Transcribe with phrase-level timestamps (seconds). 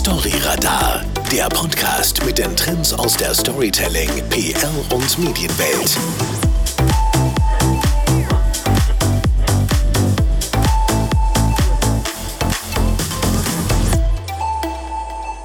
[0.00, 5.98] Storyradar, der Podcast mit den Trends aus der Storytelling, PR und Medienwelt.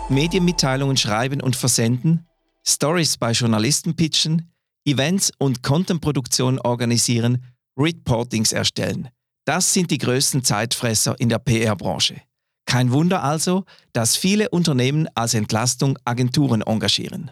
[0.07, 2.25] Medienmitteilungen schreiben und versenden,
[2.65, 4.53] Stories bei Journalisten pitchen,
[4.85, 7.43] Events und Contentproduktion organisieren,
[7.77, 9.09] Reportings erstellen.
[9.43, 12.21] Das sind die größten Zeitfresser in der PR-Branche.
[12.65, 17.31] Kein Wunder also, dass viele Unternehmen als Entlastung Agenturen engagieren.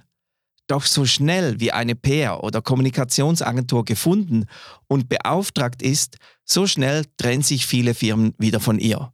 [0.68, 4.46] Doch so schnell wie eine PR- oder Kommunikationsagentur gefunden
[4.88, 9.12] und beauftragt ist, so schnell trennen sich viele Firmen wieder von ihr.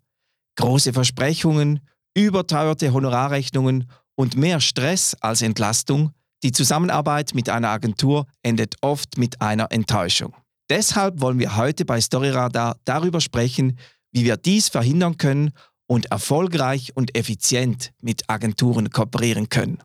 [0.58, 1.80] Große Versprechungen,
[2.16, 6.12] überteuerte Honorarrechnungen und mehr Stress als Entlastung,
[6.44, 10.34] die Zusammenarbeit mit einer Agentur endet oft mit einer Enttäuschung.
[10.70, 13.78] Deshalb wollen wir heute bei Storyradar darüber sprechen,
[14.12, 15.52] wie wir dies verhindern können
[15.90, 19.80] und erfolgreich und effizient mit Agenturen kooperieren können.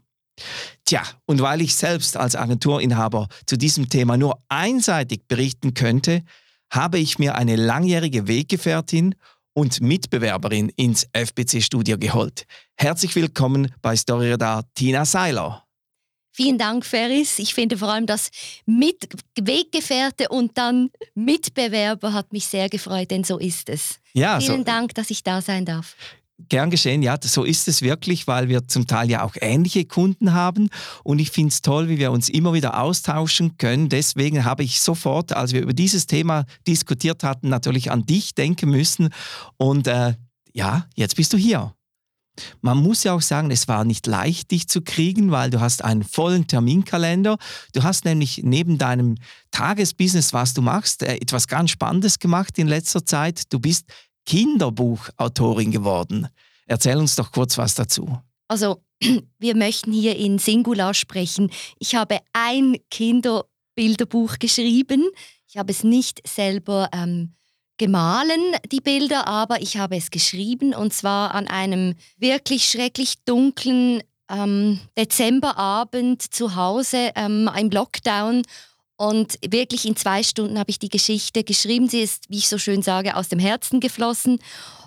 [0.84, 6.22] Tja, und weil ich selbst als Agenturinhaber zu diesem Thema nur einseitig berichten könnte,
[6.70, 9.14] habe ich mir eine langjährige Weggefährtin
[9.54, 12.44] und Mitbewerberin ins FBC-Studio geholt.
[12.76, 15.63] Herzlich willkommen bei Storyradar Tina Seiler.
[16.36, 17.38] Vielen Dank, Ferris.
[17.38, 18.30] Ich finde vor allem das
[18.66, 19.08] mit
[19.40, 24.00] Weggefährte und dann Mitbewerber hat mich sehr gefreut, denn so ist es.
[24.14, 25.94] Ja, Vielen so, Dank, dass ich da sein darf.
[26.48, 30.32] Gern geschehen, ja, so ist es wirklich, weil wir zum Teil ja auch ähnliche Kunden
[30.32, 30.70] haben
[31.04, 33.88] und ich finde es toll, wie wir uns immer wieder austauschen können.
[33.88, 38.70] Deswegen habe ich sofort, als wir über dieses Thema diskutiert hatten, natürlich an dich denken
[38.70, 39.10] müssen
[39.56, 40.14] und äh,
[40.52, 41.72] ja, jetzt bist du hier.
[42.60, 45.84] Man muss ja auch sagen, es war nicht leicht, dich zu kriegen, weil du hast
[45.84, 47.38] einen vollen Terminkalender.
[47.72, 49.16] Du hast nämlich neben deinem
[49.50, 53.52] Tagesbusiness, was du machst, äh, etwas ganz Spannendes gemacht in letzter Zeit.
[53.52, 53.86] Du bist
[54.26, 56.28] Kinderbuchautorin geworden.
[56.66, 58.18] Erzähl uns doch kurz was dazu.
[58.48, 58.82] Also,
[59.38, 61.50] wir möchten hier in Singular sprechen.
[61.78, 65.10] Ich habe ein Kinderbilderbuch geschrieben.
[65.48, 67.34] Ich habe es nicht selber ähm,
[67.78, 68.40] gemahlen,
[68.70, 74.80] die Bilder, aber ich habe es geschrieben und zwar an einem wirklich schrecklich dunklen ähm,
[74.96, 78.42] Dezemberabend zu Hause ähm, im Lockdown.
[78.96, 81.88] Und wirklich in zwei Stunden habe ich die Geschichte geschrieben.
[81.88, 84.38] Sie ist, wie ich so schön sage, aus dem Herzen geflossen.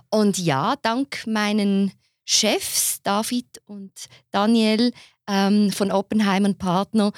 [0.09, 1.91] Und ja, dank meinen
[2.23, 3.91] Chefs, David und
[4.31, 4.93] Daniel
[5.27, 7.11] ähm, von Oppenheim Partner,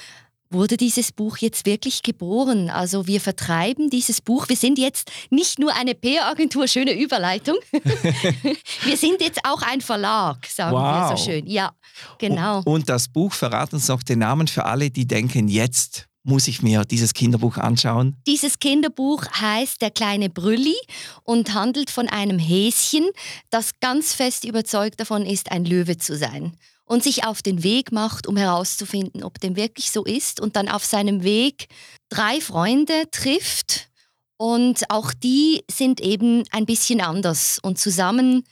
[0.50, 2.70] wurde dieses Buch jetzt wirklich geboren.
[2.70, 4.50] Also wir vertreiben dieses Buch.
[4.50, 7.58] Wir sind jetzt nicht nur eine PR-Agentur, schöne Überleitung.
[8.84, 11.12] wir sind jetzt auch ein Verlag, sagen wow.
[11.12, 11.48] wir so schön.
[11.48, 11.72] Ja,
[12.18, 12.62] genau.
[12.66, 16.62] Und das Buch verrat uns noch den Namen für alle, die denken, jetzt muss ich
[16.62, 18.18] mir dieses Kinderbuch anschauen?
[18.28, 20.76] Dieses Kinderbuch heißt Der kleine Brülli
[21.24, 23.10] und handelt von einem Häschen,
[23.50, 26.54] das ganz fest überzeugt davon ist, ein Löwe zu sein
[26.90, 30.68] und sich auf den Weg macht, um herauszufinden, ob dem wirklich so ist und dann
[30.68, 31.68] auf seinem Weg
[32.10, 33.90] drei Freunde trifft
[34.38, 38.44] und auch die sind eben ein bisschen anders und zusammen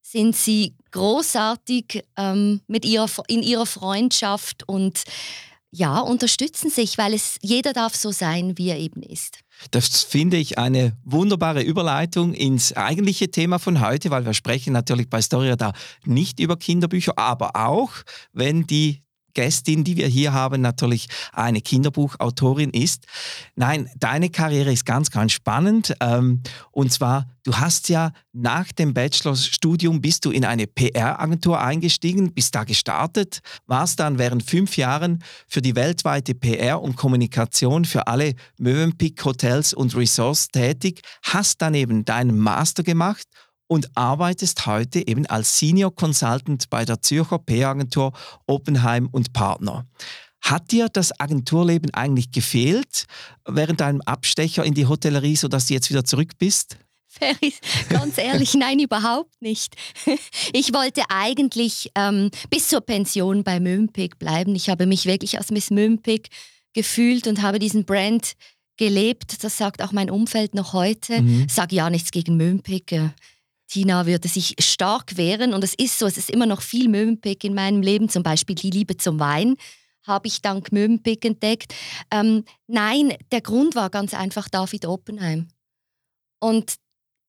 [0.00, 5.04] sind sie großartig ähm, mit ihrer, in ihrer Freundschaft und
[5.70, 9.40] ja, unterstützen sich, weil es jeder darf so sein, wie er eben ist.
[9.70, 15.08] Das finde ich eine wunderbare Überleitung ins eigentliche Thema von heute, weil wir sprechen natürlich
[15.08, 15.72] bei Storia da
[16.04, 17.92] nicht über Kinderbücher, aber auch,
[18.32, 19.02] wenn die
[19.34, 23.06] Gästin, die wir hier haben, natürlich eine Kinderbuchautorin ist.
[23.54, 25.94] Nein, deine Karriere ist ganz, ganz spannend.
[26.00, 32.32] Ähm, und zwar, du hast ja nach dem Bachelorstudium bist du in eine PR-Agentur eingestiegen,
[32.32, 38.06] bist da gestartet, warst dann während fünf Jahren für die weltweite PR und Kommunikation für
[38.06, 43.26] alle Mövenpick Hotels und Resorts tätig, hast dann eben deinen Master gemacht
[43.72, 48.12] und arbeitest heute eben als Senior Consultant bei der Zürcher PR-Agentur
[48.46, 49.86] Oppenheim und Partner.
[50.42, 53.06] Hat dir das Agenturleben eigentlich gefehlt
[53.48, 56.76] während deinem Abstecher in die Hotellerie, sodass du jetzt wieder zurück bist?
[57.08, 59.74] Ferris, ganz ehrlich, nein, überhaupt nicht.
[60.52, 64.54] Ich wollte eigentlich ähm, bis zur Pension bei Mövenpick bleiben.
[64.54, 66.28] Ich habe mich wirklich als Miss Mövenpick
[66.74, 68.34] gefühlt und habe diesen Brand
[68.76, 69.42] gelebt.
[69.44, 71.22] Das sagt auch mein Umfeld noch heute.
[71.22, 71.46] Mhm.
[71.48, 72.92] Sag ja nichts gegen Mövenpick.
[73.72, 77.42] Tina würde sich stark wehren und es ist so, es ist immer noch viel Mövenpick
[77.42, 79.56] in meinem Leben, zum Beispiel die Liebe zum Wein
[80.04, 81.74] habe ich dank Mövenpick entdeckt.
[82.10, 85.46] Ähm, nein, der Grund war ganz einfach David Oppenheim.
[86.40, 86.74] Und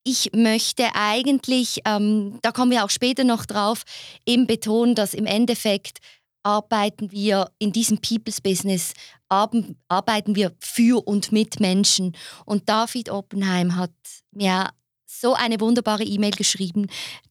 [0.04, 3.84] ich möchte eigentlich, ähm, da kommen wir auch später noch drauf,
[4.26, 6.00] eben betonen, dass im Endeffekt
[6.42, 8.94] arbeiten wir in diesem People's Business,
[9.30, 12.18] arbeiten wir für und mit Menschen.
[12.46, 13.94] Und David Oppenheim hat
[14.32, 14.72] mir
[15.22, 16.88] so eine wunderbare E-Mail geschrieben,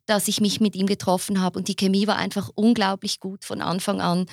[0.07, 3.61] dass ich mich mit ihm getroffen habe und die Chemie war einfach unglaublich gut von
[3.61, 4.27] Anfang an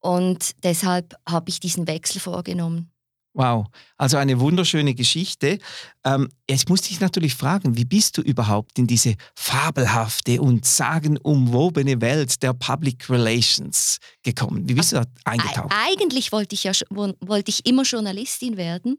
[0.00, 2.90] und deshalb habe ich diesen Wechsel vorgenommen.
[3.32, 3.66] Wow,
[3.96, 5.58] also eine wunderschöne Geschichte.
[6.04, 12.00] Ähm, jetzt musste ich natürlich fragen, wie bist du überhaupt in diese fabelhafte und sagenumwobene
[12.00, 14.68] Welt der Public Relations gekommen?
[14.68, 15.72] Wie bist du da eingetaucht?
[15.86, 18.98] Eigentlich wollte ich ja wollte ich immer Journalistin werden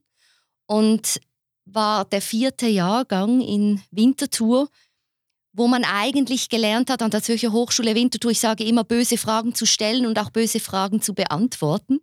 [0.66, 1.20] und
[1.66, 4.70] war der vierte Jahrgang in Winterthur,
[5.54, 9.54] wo man eigentlich gelernt hat an der Zürcher Hochschule Winterthur, ich sage immer, böse Fragen
[9.54, 12.00] zu stellen und auch böse Fragen zu beantworten.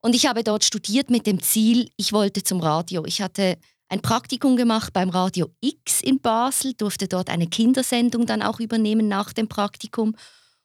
[0.00, 3.04] Und ich habe dort studiert mit dem Ziel, ich wollte zum Radio.
[3.04, 3.58] Ich hatte
[3.88, 9.08] ein Praktikum gemacht beim Radio X in Basel, durfte dort eine Kindersendung dann auch übernehmen
[9.08, 10.16] nach dem Praktikum.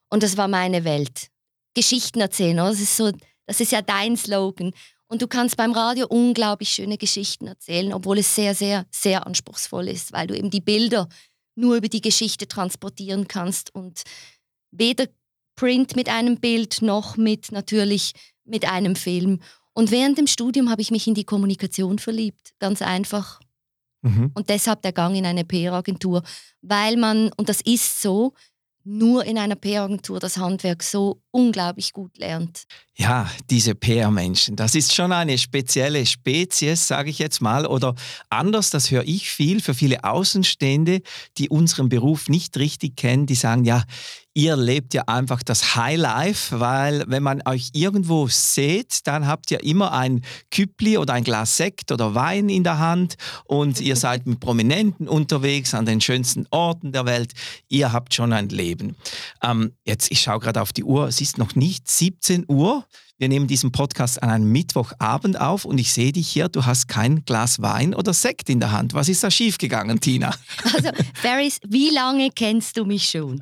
[0.09, 1.29] Und das war meine Welt.
[1.73, 2.57] Geschichten erzählen?
[2.57, 3.11] Das ist, so,
[3.45, 4.71] das ist ja dein Slogan.
[5.15, 9.87] Und du kannst beim Radio unglaublich schöne Geschichten erzählen, obwohl es sehr, sehr, sehr anspruchsvoll
[9.87, 11.07] ist, weil du eben die Bilder
[11.55, 14.03] nur über die Geschichte transportieren kannst und
[14.71, 15.07] weder
[15.55, 18.11] Print mit einem Bild noch mit natürlich
[18.43, 19.39] mit einem Film.
[19.71, 23.39] Und während dem Studium habe ich mich in die Kommunikation verliebt, ganz einfach.
[24.01, 24.31] Mhm.
[24.33, 26.23] Und deshalb der Gang in eine PR-Agentur,
[26.61, 28.33] weil man, und das ist so,
[28.85, 32.65] nur in einer PR-Agentur das Handwerk so unglaublich gut lernt.
[32.95, 37.65] Ja, diese PR-Menschen, das ist schon eine spezielle Spezies, sage ich jetzt mal.
[37.65, 37.95] Oder
[38.29, 41.01] anders, das höre ich viel für viele Außenstehende,
[41.37, 43.83] die unseren Beruf nicht richtig kennen, die sagen, ja,
[44.35, 49.63] ihr lebt ja einfach das Highlife, weil wenn man euch irgendwo sieht, dann habt ihr
[49.63, 53.15] immer ein Küppli oder ein Glas Sekt oder Wein in der Hand
[53.45, 57.33] und ihr seid mit Prominenten unterwegs an den schönsten Orten der Welt.
[57.69, 58.97] Ihr habt schon ein Leben.
[59.41, 62.85] Ähm, jetzt, ich schaue gerade auf die Uhr, es ist noch nicht 17 Uhr.
[63.17, 66.89] Wir nehmen diesen Podcast an einem Mittwochabend auf und ich sehe dich hier, du hast
[66.89, 68.93] kein Glas Wein oder Sekt in der Hand.
[68.93, 70.35] Was ist da schiefgegangen, Tina?
[70.75, 73.41] Also, Ferris, wie lange kennst du mich schon?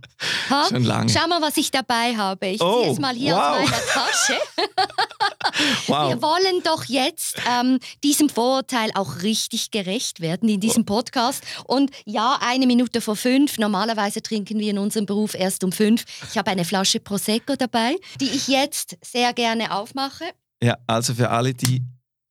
[0.51, 0.67] Ha?
[0.69, 1.09] Schon lange.
[1.09, 2.47] Schau mal, was ich dabei habe.
[2.47, 3.41] Ich oh, ziehe es mal hier wow.
[3.41, 4.37] aus meiner Tasche.
[5.87, 6.09] wow.
[6.09, 11.43] Wir wollen doch jetzt ähm, diesem Vorurteil auch richtig gerecht werden in diesem Podcast.
[11.65, 13.57] Und ja, eine Minute vor fünf.
[13.57, 16.03] Normalerweise trinken wir in unserem Beruf erst um fünf.
[16.29, 20.25] Ich habe eine Flasche Prosecco dabei, die ich jetzt sehr gerne gerne aufmache.
[20.61, 21.81] Ja, also für alle, die.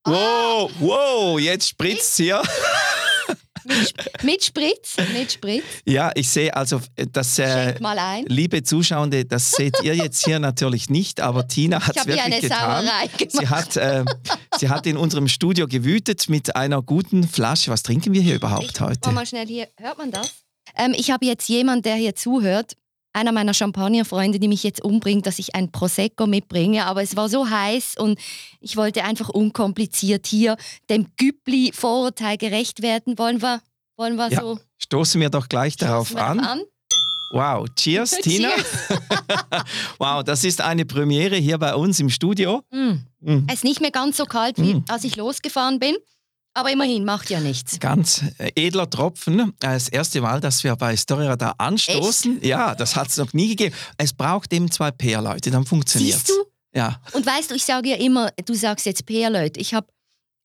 [0.05, 0.11] Ah.
[0.11, 2.43] Wow, wow, jetzt spritzt hier.
[3.64, 5.62] mit, mit Spritz, mit Spritz.
[5.84, 6.81] Ja, ich sehe also,
[7.12, 8.25] das äh, mal ein.
[8.26, 12.40] liebe Zuschauende, das seht ihr jetzt hier natürlich nicht, aber Tina hat es wirklich eine
[12.40, 12.87] getan.
[12.87, 13.32] Sauerei gemacht.
[13.32, 14.05] Sie hat, äh,
[14.58, 17.70] sie hat in unserem Studio gewütet mit einer guten Flasche.
[17.70, 19.12] Was trinken wir hier überhaupt ich, heute?
[19.12, 20.32] Mal schnell hier, hört man das?
[20.75, 22.76] Ähm, ich habe jetzt jemanden, der hier zuhört
[23.12, 26.87] einer meiner Champagnerfreunde, die mich jetzt umbringt, dass ich ein Prosecco mitbringe.
[26.87, 28.19] Aber es war so heiß und
[28.61, 30.56] ich wollte einfach unkompliziert hier
[30.88, 33.19] dem Güppli-Vorurteil gerecht werden.
[33.19, 33.61] Wollen wir,
[33.97, 34.59] wollen wir ja, so?
[34.79, 36.41] Stoßen wir doch gleich darauf an.
[36.41, 36.62] an.
[37.32, 38.50] Wow, cheers, Tina.
[39.99, 42.62] wow, das ist eine Premiere hier bei uns im Studio.
[42.70, 42.93] Mm.
[43.20, 43.47] Mm.
[43.49, 44.85] Es ist nicht mehr ganz so kalt, wie mm.
[44.88, 45.97] als ich losgefahren bin.
[46.54, 47.81] Aber immerhin, macht ja nichts.
[47.81, 49.54] Ganz äh, edler Tropfen.
[49.58, 52.37] Das erste Mal, dass wir bei Storyradar anstoßen.
[52.37, 52.46] Echt?
[52.46, 53.75] Ja, das hat es noch nie gegeben.
[53.96, 56.26] Es braucht eben zwei PR-Leute, dann funktioniert es.
[56.26, 56.78] Siehst du?
[56.78, 57.00] Ja.
[57.12, 59.60] Und weißt du, ich sage ja immer, du sagst jetzt PR-Leute.
[59.60, 59.87] Ich habe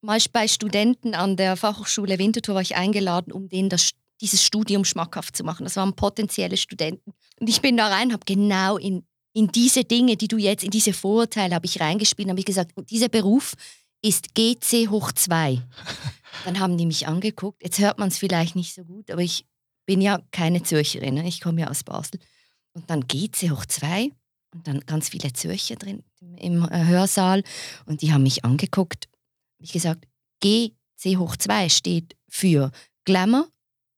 [0.02, 4.86] mal bei Studenten an der Fachhochschule Winterthur war ich eingeladen, um denen das, dieses Studium
[4.86, 5.66] schmackhaft zu machen.
[5.66, 7.14] Das waren potenzielle Studenten.
[7.40, 10.72] Und ich bin da rein, habe genau in, in diese Dinge, die du jetzt, in
[10.72, 13.54] diese Vorurteile habe ich reingespielt, habe ich gesagt, dieser Beruf
[14.02, 15.62] ist GC hoch 2.
[16.46, 17.64] Dann haben die mich angeguckt.
[17.64, 19.46] Jetzt hört man es vielleicht nicht so gut, aber ich
[19.86, 21.16] bin ja keine Zürcherin.
[21.16, 21.28] Ne?
[21.28, 22.20] Ich komme ja aus Basel.
[22.74, 24.12] Und dann GC hoch 2
[24.54, 26.04] und dann ganz viele Zürcher drin
[26.38, 27.44] im äh, Hörsaal.
[27.86, 29.08] Und die haben mich angeguckt.
[29.60, 30.06] Ich gesagt,
[30.42, 32.72] GC hoch 2 steht für
[33.06, 33.50] Glamour,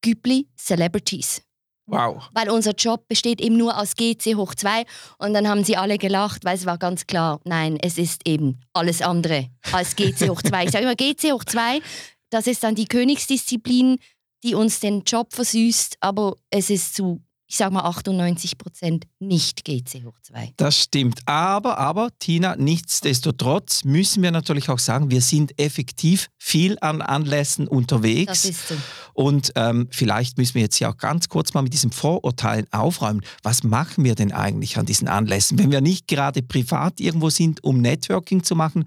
[0.02, 1.42] Gübli, Celebrities.
[1.90, 2.30] Wow.
[2.34, 4.84] Weil unser Job besteht eben nur aus GC hoch 2
[5.18, 8.60] und dann haben sie alle gelacht, weil es war ganz klar, nein, es ist eben
[8.74, 10.66] alles andere als GC hoch 2.
[10.66, 11.82] Ich sage immer GC hoch 2,
[12.30, 13.98] das ist dann die Königsdisziplin,
[14.44, 19.66] die uns den Job versüßt, aber es ist zu ich sage mal 98 Prozent nicht
[19.66, 20.54] GC hoch 2.
[20.58, 21.22] Das stimmt.
[21.26, 27.68] Aber, aber, Tina, nichtsdestotrotz müssen wir natürlich auch sagen, wir sind effektiv viel an Anlässen
[27.68, 28.44] unterwegs.
[28.44, 28.76] Das ist so.
[29.14, 33.22] Und ähm, vielleicht müssen wir jetzt ja auch ganz kurz mal mit diesen Vorurteilen aufräumen.
[33.42, 37.64] Was machen wir denn eigentlich an diesen Anlässen, wenn wir nicht gerade privat irgendwo sind,
[37.64, 38.86] um Networking zu machen?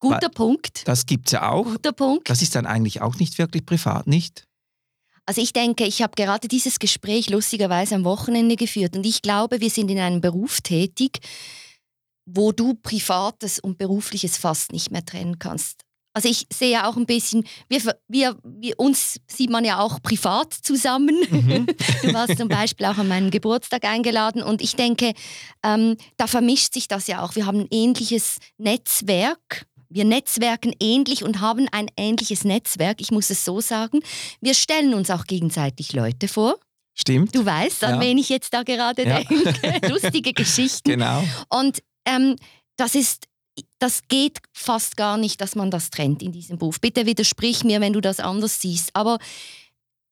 [0.00, 0.86] Guter Punkt.
[0.86, 1.64] Das gibt es ja auch.
[1.64, 2.28] Guter Punkt.
[2.28, 4.47] Das ist dann eigentlich auch nicht wirklich privat, nicht?
[5.28, 9.60] Also ich denke, ich habe gerade dieses Gespräch lustigerweise am Wochenende geführt und ich glaube,
[9.60, 11.18] wir sind in einem Beruf tätig,
[12.24, 15.82] wo du Privates und Berufliches fast nicht mehr trennen kannst.
[16.14, 20.00] Also ich sehe ja auch ein bisschen, wir, wir, wir, uns sieht man ja auch
[20.00, 21.14] privat zusammen.
[21.30, 21.66] Mhm.
[22.02, 25.12] Du warst zum Beispiel auch an meinen Geburtstag eingeladen und ich denke,
[25.62, 27.36] ähm, da vermischt sich das ja auch.
[27.36, 29.66] Wir haben ein ähnliches Netzwerk.
[29.88, 34.00] Wir netzwerken ähnlich und haben ein ähnliches Netzwerk, ich muss es so sagen.
[34.40, 36.56] Wir stellen uns auch gegenseitig Leute vor.
[36.94, 37.34] Stimmt.
[37.34, 38.00] Du weißt, an ja.
[38.00, 39.22] wen ich jetzt da gerade ja.
[39.22, 39.88] denke.
[39.88, 40.90] Lustige Geschichten.
[40.90, 41.22] Genau.
[41.48, 42.36] Und ähm,
[42.76, 43.28] das ist
[43.78, 46.80] das geht fast gar nicht, dass man das trennt in diesem Beruf.
[46.80, 48.90] Bitte widersprich mir, wenn du das anders siehst.
[48.94, 49.18] Aber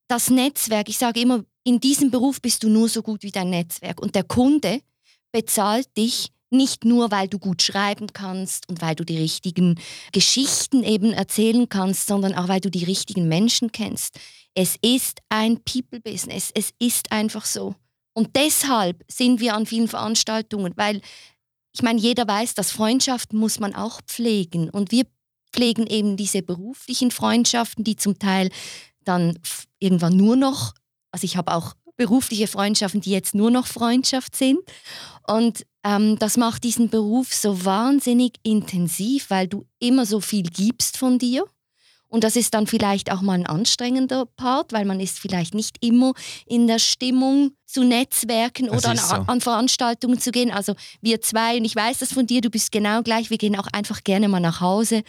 [0.08, 3.50] das Netzwerk, ich sage immer, in diesem Beruf bist du nur so gut wie dein
[3.50, 4.00] Netzwerk.
[4.00, 4.80] Und der Kunde
[5.32, 9.80] bezahlt dich nicht nur, weil du gut schreiben kannst und weil du die richtigen
[10.12, 14.18] Geschichten eben erzählen kannst, sondern auch, weil du die richtigen Menschen kennst.
[14.54, 16.50] Es ist ein People-Business.
[16.54, 17.74] Es ist einfach so.
[18.14, 21.02] Und deshalb sind wir an vielen Veranstaltungen, weil
[21.74, 24.70] ich meine, jeder weiß, dass Freundschaften muss man auch pflegen.
[24.70, 25.04] Und wir
[25.52, 28.50] pflegen eben diese beruflichen Freundschaften, die zum Teil
[29.04, 29.38] dann
[29.78, 30.72] irgendwann nur noch,
[31.10, 34.58] also ich habe auch berufliche Freundschaften, die jetzt nur noch Freundschaft sind.
[35.26, 40.96] Und ähm, das macht diesen Beruf so wahnsinnig intensiv, weil du immer so viel gibst
[40.96, 41.44] von dir.
[42.08, 45.76] Und das ist dann vielleicht auch mal ein anstrengender Part, weil man ist vielleicht nicht
[45.84, 46.12] immer
[46.46, 49.14] in der Stimmung zu Netzwerken das oder an, so.
[49.14, 50.50] an, Veranstaltungen zu gehen.
[50.50, 53.56] Also wir zwei, und ich weiß das von dir, du bist genau gleich, wir gehen
[53.56, 55.02] auch einfach gerne mal nach Hause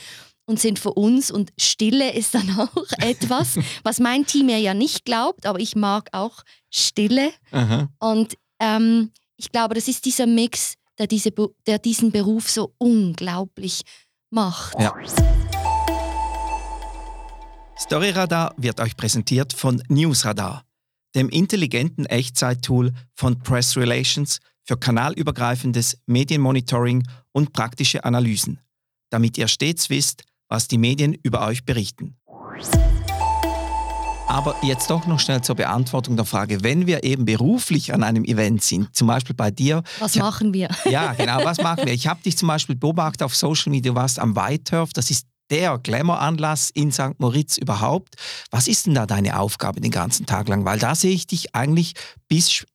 [0.47, 4.73] und sind für uns und Stille ist dann auch etwas, was mein Team mir ja
[4.73, 7.31] nicht glaubt, aber ich mag auch Stille.
[7.51, 7.89] Aha.
[7.99, 11.31] Und ähm, ich glaube, das ist dieser Mix, der, diese,
[11.65, 13.81] der diesen Beruf so unglaublich
[14.31, 14.75] macht.
[14.79, 14.93] Ja.
[17.79, 20.63] Storyradar wird euch präsentiert von Newsradar,
[21.15, 28.59] dem intelligenten Echtzeit-Tool von Press Relations für kanalübergreifendes Medienmonitoring und praktische Analysen,
[29.11, 32.17] damit ihr stets wisst, was die Medien über euch berichten.
[34.27, 38.25] Aber jetzt doch noch schnell zur Beantwortung der Frage, wenn wir eben beruflich an einem
[38.25, 39.83] Event sind, zum Beispiel bei dir.
[39.99, 40.67] Was machen wir?
[40.89, 41.93] Ja, genau, was machen wir?
[41.93, 45.11] Ich habe dich zum Beispiel beobachtet auf Social Media, du warst am White Turf, das
[45.11, 47.19] ist der Glamour-Anlass in St.
[47.19, 48.15] Moritz überhaupt.
[48.51, 50.65] Was ist denn da deine Aufgabe den ganzen Tag lang?
[50.65, 51.93] Weil da sehe ich dich eigentlich
[52.27, 52.65] bis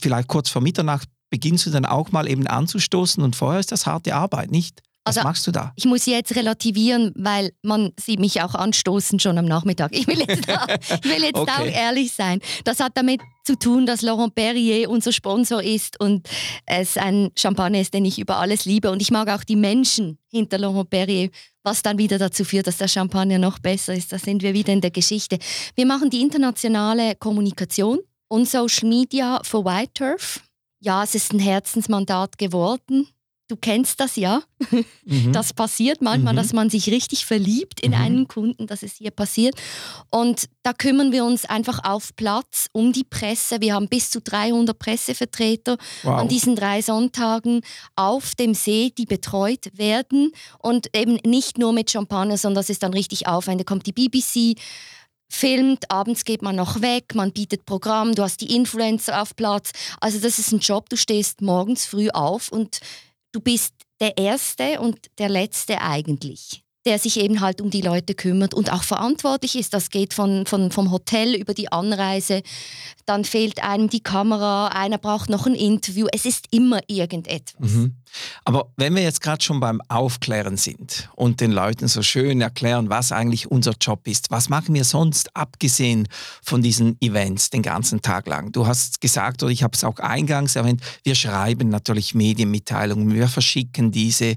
[0.00, 3.86] vielleicht kurz vor Mitternacht beginnst du dann auch mal eben anzustoßen und vorher ist das
[3.86, 4.82] harte Arbeit, nicht?
[5.06, 5.72] Was also, machst du da?
[5.76, 9.94] Ich muss jetzt relativieren, weil man sieht mich auch anstoßen schon am Nachmittag.
[9.94, 11.50] Ich will jetzt, da, ich will jetzt okay.
[11.50, 12.40] auch ehrlich sein.
[12.64, 16.26] Das hat damit zu tun, dass Laurent Perrier unser Sponsor ist und
[16.64, 18.90] es ein Champagner ist, den ich über alles liebe.
[18.90, 21.28] Und ich mag auch die Menschen hinter Laurent Perrier,
[21.62, 24.10] was dann wieder dazu führt, dass der Champagner noch besser ist.
[24.10, 25.38] Da sind wir wieder in der Geschichte.
[25.74, 30.40] Wir machen die internationale Kommunikation und Social Media für White Turf.
[30.80, 33.08] Ja, es ist ein Herzensmandat geworden
[33.54, 34.42] Du kennst das ja.
[35.04, 35.32] Mhm.
[35.32, 36.38] Das passiert manchmal, mhm.
[36.38, 37.96] dass man sich richtig verliebt in mhm.
[37.96, 39.54] einen Kunden, dass es hier passiert.
[40.10, 43.60] Und da kümmern wir uns einfach auf Platz um die Presse.
[43.60, 46.20] Wir haben bis zu 300 Pressevertreter wow.
[46.20, 47.60] an diesen drei Sonntagen
[47.94, 50.32] auf dem See, die betreut werden.
[50.58, 53.66] Und eben nicht nur mit Champagner, sondern das ist dann richtig aufwendig.
[53.66, 54.58] Da kommt die BBC,
[55.28, 59.70] filmt, abends geht man noch weg, man bietet Programm, du hast die Influencer auf Platz.
[60.00, 62.80] Also das ist ein Job, du stehst morgens früh auf und
[63.34, 68.14] du bist der Erste und der Letzte eigentlich der sich eben halt um die Leute
[68.14, 69.72] kümmert und auch verantwortlich ist.
[69.72, 72.42] Das geht von, von, vom Hotel über die Anreise.
[73.06, 76.06] Dann fehlt einem die Kamera, einer braucht noch ein Interview.
[76.12, 77.70] Es ist immer irgendetwas.
[77.70, 77.96] Mhm.
[78.44, 82.88] Aber wenn wir jetzt gerade schon beim Aufklären sind und den Leuten so schön erklären,
[82.88, 86.08] was eigentlich unser Job ist, was machen wir sonst, abgesehen
[86.42, 88.52] von diesen Events, den ganzen Tag lang?
[88.52, 93.28] Du hast gesagt, oder ich habe es auch eingangs erwähnt, wir schreiben natürlich Medienmitteilungen, wir
[93.28, 94.36] verschicken diese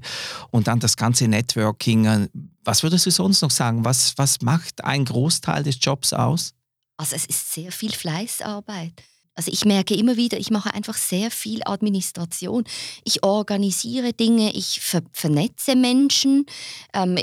[0.50, 2.28] und dann das ganze Networking
[2.64, 3.84] was würdest du sonst noch sagen?
[3.84, 6.54] Was, was macht ein Großteil des Jobs aus?
[6.96, 8.92] Also es ist sehr viel Fleißarbeit.
[9.34, 12.64] Also ich merke immer wieder, ich mache einfach sehr viel Administration.
[13.04, 16.44] Ich organisiere Dinge, ich ver vernetze Menschen.
[16.92, 17.18] Ähm,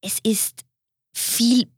[0.00, 0.64] es ist
[1.14, 1.70] viel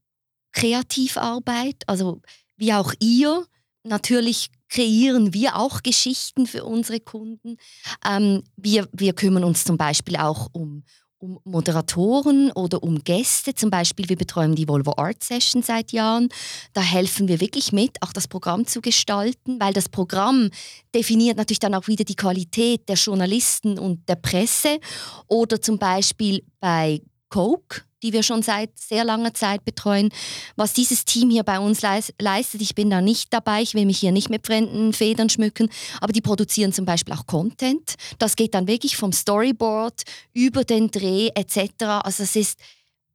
[0.53, 2.23] Kreativarbeit, also
[2.57, 3.47] wie auch ihr.
[3.85, 7.57] Natürlich kreieren wir auch Geschichten für unsere Kunden.
[8.05, 10.83] Ähm, wir, wir kümmern uns zum Beispiel auch um,
[11.19, 13.55] um Moderatoren oder um Gäste.
[13.55, 16.29] Zum Beispiel, wir betreuen die Volvo Art Session seit Jahren.
[16.73, 20.51] Da helfen wir wirklich mit, auch das Programm zu gestalten, weil das Programm
[20.95, 24.79] definiert natürlich dann auch wieder die Qualität der Journalisten und der Presse.
[25.27, 30.11] Oder zum Beispiel bei Coke, die wir schon seit sehr langer Zeit betreuen.
[30.57, 33.99] Was dieses Team hier bei uns leistet, ich bin da nicht dabei, ich will mich
[33.99, 35.69] hier nicht mit fremden Federn schmücken,
[36.00, 37.95] aber die produzieren zum Beispiel auch Content.
[38.19, 40.02] Das geht dann wirklich vom Storyboard
[40.33, 41.85] über den Dreh etc.
[42.02, 42.59] Also es ist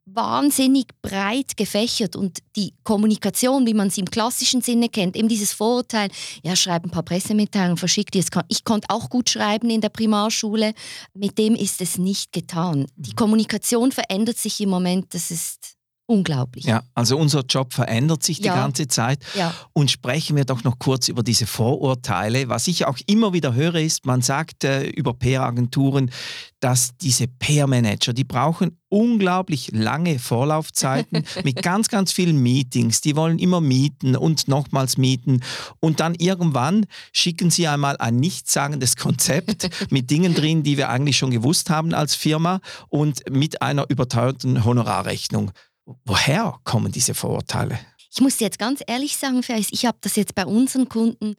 [0.05, 5.53] wahnsinnig breit gefächert und die Kommunikation, wie man sie im klassischen Sinne kennt, eben dieses
[5.53, 6.09] Vorurteil,
[6.43, 8.23] ja, schreib ein paar Pressemitteilungen, verschick die.
[8.49, 10.73] Ich konnte auch gut schreiben in der Primarschule,
[11.13, 12.85] mit dem ist es nicht getan.
[12.95, 13.15] Die mhm.
[13.15, 16.65] Kommunikation verändert sich im Moment, das ist unglaublich.
[16.65, 18.55] Ja, also unser Job verändert sich die ja.
[18.55, 19.23] ganze Zeit.
[19.35, 19.53] Ja.
[19.73, 22.49] Und sprechen wir doch noch kurz über diese Vorurteile.
[22.49, 26.11] Was ich auch immer wieder höre, ist, man sagt äh, über PR-Agenturen,
[26.59, 33.01] dass diese PR-Manager, die brauchen unglaublich lange Vorlaufzeiten mit ganz, ganz vielen Meetings.
[33.01, 35.41] Die wollen immer mieten und nochmals mieten.
[35.79, 41.17] Und dann irgendwann schicken sie einmal ein nichtssagendes Konzept mit Dingen drin, die wir eigentlich
[41.17, 45.51] schon gewusst haben als Firma und mit einer überteuerten Honorarrechnung.
[45.85, 47.79] Woher kommen diese Vorurteile?
[48.11, 51.35] Ich muss jetzt ganz ehrlich sagen, ich habe das jetzt bei unseren Kunden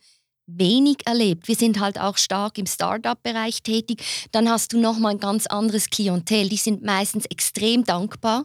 [0.46, 1.48] wenig erlebt.
[1.48, 4.02] Wir sind halt auch stark im Startup-Bereich tätig.
[4.32, 6.48] Dann hast du nochmal ein ganz anderes Klientel.
[6.48, 8.44] Die sind meistens extrem dankbar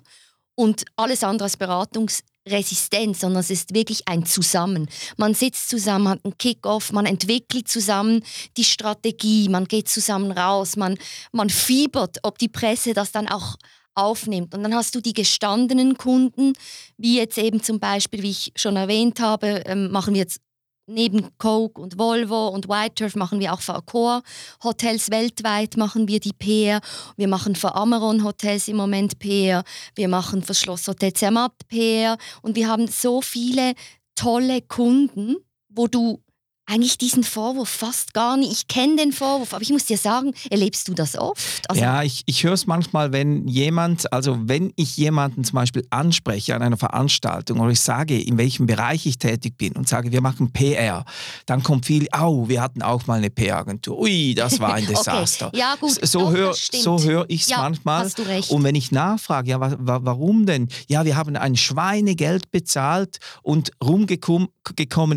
[0.56, 4.88] und alles andere als beratungsresistent, sondern es ist wirklich ein Zusammen.
[5.18, 8.24] Man sitzt zusammen, hat einen Kickoff, man entwickelt zusammen
[8.58, 10.98] die Strategie, man geht zusammen raus, man,
[11.32, 13.56] man fiebert, ob die Presse das dann auch
[14.02, 14.54] aufnimmt.
[14.54, 16.54] Und dann hast du die gestandenen Kunden,
[16.98, 20.42] wie jetzt eben zum Beispiel, wie ich schon erwähnt habe, ähm, machen wir jetzt
[20.90, 24.24] neben Coke und Volvo und White Turf machen wir auch für Accor
[24.64, 26.82] Hotels weltweit machen wir die PR.
[27.16, 29.64] Wir machen für Amaron Hotels im Moment PR.
[29.96, 32.18] Wir machen für Schloss Hotel Zermatt PR.
[32.42, 33.74] Und wir haben so viele
[34.16, 35.38] tolle Kunden,
[35.70, 36.22] wo du
[36.70, 38.52] eigentlich diesen Vorwurf fast gar nicht.
[38.52, 41.68] Ich kenne den Vorwurf, aber ich muss dir sagen, erlebst du das oft?
[41.68, 45.86] Also ja, ich, ich höre es manchmal, wenn jemand, also wenn ich jemanden zum Beispiel
[45.90, 50.12] anspreche an einer Veranstaltung oder ich sage, in welchem Bereich ich tätig bin und sage,
[50.12, 51.06] wir machen PR,
[51.48, 53.98] dann kommt viel, au, wir hatten auch mal eine PR-Agentur.
[54.00, 55.48] Ui, das war ein Desaster.
[55.48, 55.58] okay.
[55.58, 58.06] Ja, gut, so höre so hör ich es ja, manchmal.
[58.06, 58.52] Hast du recht.
[58.52, 60.70] Und wenn ich nachfrage, ja, wa warum denn?
[60.88, 64.50] Ja, wir haben ein Schweinegeld bezahlt und rumgekommen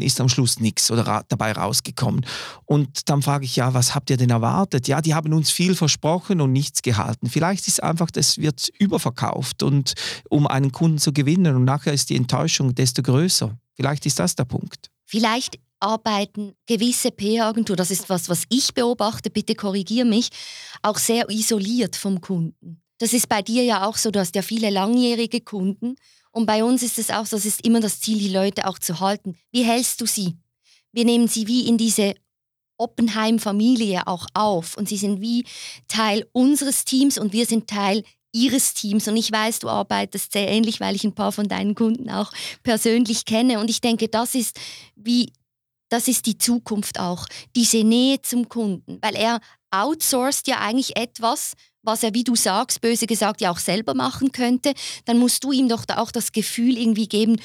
[0.00, 2.24] ist am Schluss nichts oder dabei dabei rausgekommen.
[2.64, 4.88] Und dann frage ich, ja, was habt ihr denn erwartet?
[4.88, 7.28] Ja, die haben uns viel versprochen und nichts gehalten.
[7.28, 9.94] Vielleicht ist einfach, das wird überverkauft und
[10.28, 13.56] um einen Kunden zu gewinnen und nachher ist die Enttäuschung desto größer.
[13.74, 14.90] Vielleicht ist das der Punkt.
[15.04, 20.28] Vielleicht arbeiten gewisse PR-Agenturen, das ist was, was ich beobachte, bitte korrigiere mich,
[20.82, 22.80] auch sehr isoliert vom Kunden.
[22.98, 25.96] Das ist bei dir ja auch so, du hast ja viele langjährige Kunden
[26.30, 28.78] und bei uns ist es auch so, es ist immer das Ziel, die Leute auch
[28.78, 29.34] zu halten.
[29.50, 30.36] Wie hältst du sie?
[30.92, 32.14] Wir nehmen sie wie in diese
[32.78, 35.44] Oppenheim-Familie auch auf und sie sind wie
[35.88, 38.02] Teil unseres Teams und wir sind Teil
[38.32, 39.06] ihres Teams.
[39.08, 42.32] Und ich weiß, du arbeitest sehr ähnlich, weil ich ein paar von deinen Kunden auch
[42.62, 43.60] persönlich kenne.
[43.60, 44.58] Und ich denke, das ist
[44.96, 45.32] wie,
[45.90, 51.52] das ist die Zukunft auch, diese Nähe zum Kunden, weil er outsourced ja eigentlich etwas,
[51.82, 54.72] was er, wie du sagst, böse gesagt, ja auch selber machen könnte.
[55.04, 57.36] Dann musst du ihm doch da auch das Gefühl irgendwie geben,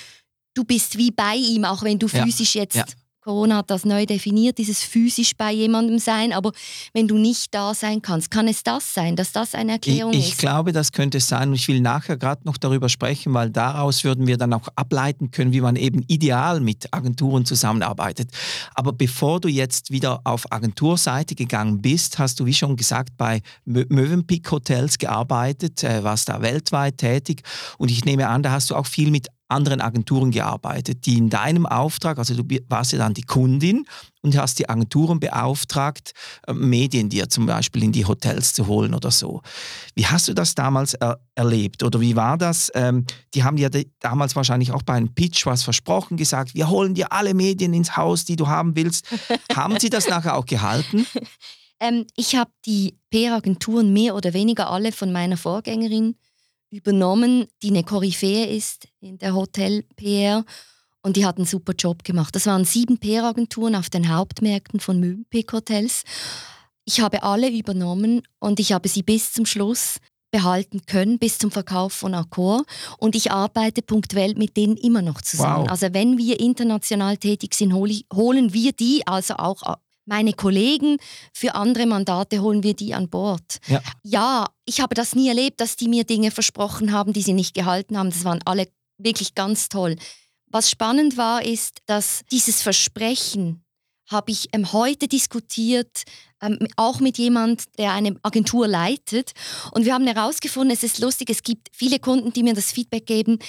[0.53, 2.61] du bist wie bei ihm, auch wenn du physisch ja.
[2.61, 2.85] jetzt ja
[3.27, 6.53] Corona hat das neu definiert, dieses physisch bei jemandem sein, aber
[6.93, 10.19] wenn du nicht da sein kannst, kann es das sein, dass das eine Erklärung ich,
[10.19, 10.31] ich ist?
[10.31, 13.49] Ich glaube, das könnte es sein und ich will nachher gerade noch darüber sprechen, weil
[13.49, 18.31] daraus würden wir dann auch ableiten können, wie man eben ideal mit Agenturen zusammenarbeitet.
[18.73, 23.41] Aber bevor du jetzt wieder auf Agenturseite gegangen bist, hast du, wie schon gesagt, bei
[23.65, 27.41] Mövenpick Hotels gearbeitet, äh, warst da weltweit tätig
[27.77, 31.29] und ich nehme an, da hast du auch viel mit anderen Agenturen gearbeitet, die in
[31.29, 33.85] deinem Auftrag, also du warst ja dann die Kundin
[34.21, 36.11] und hast die Agenturen beauftragt,
[36.47, 39.41] äh, Medien dir zum Beispiel in die Hotels zu holen oder so.
[39.95, 42.71] Wie hast du das damals er erlebt oder wie war das?
[42.75, 46.93] Ähm, die haben dir damals wahrscheinlich auch bei einem Pitch was versprochen, gesagt, wir holen
[46.93, 49.07] dir alle Medien ins Haus, die du haben willst.
[49.55, 51.05] haben sie das nachher auch gehalten?
[51.79, 56.15] Ähm, ich habe die PR-Agenturen mehr oder weniger alle von meiner Vorgängerin
[56.69, 60.45] übernommen, die eine Koryphäe ist in der Hotel-PR.
[61.01, 62.35] Und die hat einen super Job gemacht.
[62.35, 66.03] Das waren sieben PR-Agenturen auf den Hauptmärkten von Mövenpick Hotels.
[66.83, 69.97] Ich habe alle übernommen und ich habe sie bis zum Schluss
[70.31, 72.65] behalten können, bis zum Verkauf von Accor.
[72.97, 75.63] Und ich arbeite punktuell mit denen immer noch zusammen.
[75.63, 75.71] Wow.
[75.71, 79.61] Also wenn wir international tätig sind, holen wir die also auch
[80.07, 80.97] meine Kollegen,
[81.33, 83.59] für andere Mandate holen wir die an Bord.
[83.67, 83.81] Ja.
[84.03, 87.53] ja, ich habe das nie erlebt, dass die mir Dinge versprochen haben, die sie nicht
[87.53, 88.09] gehalten haben.
[88.09, 88.67] Das waren alle
[88.97, 89.97] wirklich ganz toll.
[90.47, 93.63] Was spannend war, ist, dass dieses Versprechen
[94.09, 96.03] habe ich ähm, heute diskutiert,
[96.41, 99.33] ähm, auch mit jemand, der eine Agentur leitet.
[99.71, 103.05] Und wir haben herausgefunden, es ist lustig, es gibt viele Kunden, die mir das Feedback
[103.05, 103.39] geben.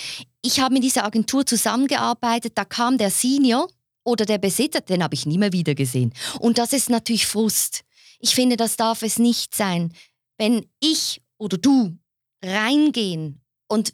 [0.42, 3.68] Ich habe mit dieser Agentur zusammengearbeitet, da kam der Senior
[4.08, 6.12] oder der Besitzer, den habe ich nie mehr wieder gesehen.
[6.40, 7.82] Und das ist natürlich Frust.
[8.18, 9.92] Ich finde, das darf es nicht sein.
[10.38, 11.96] Wenn ich oder du
[12.42, 13.40] reingehen
[13.70, 13.92] Und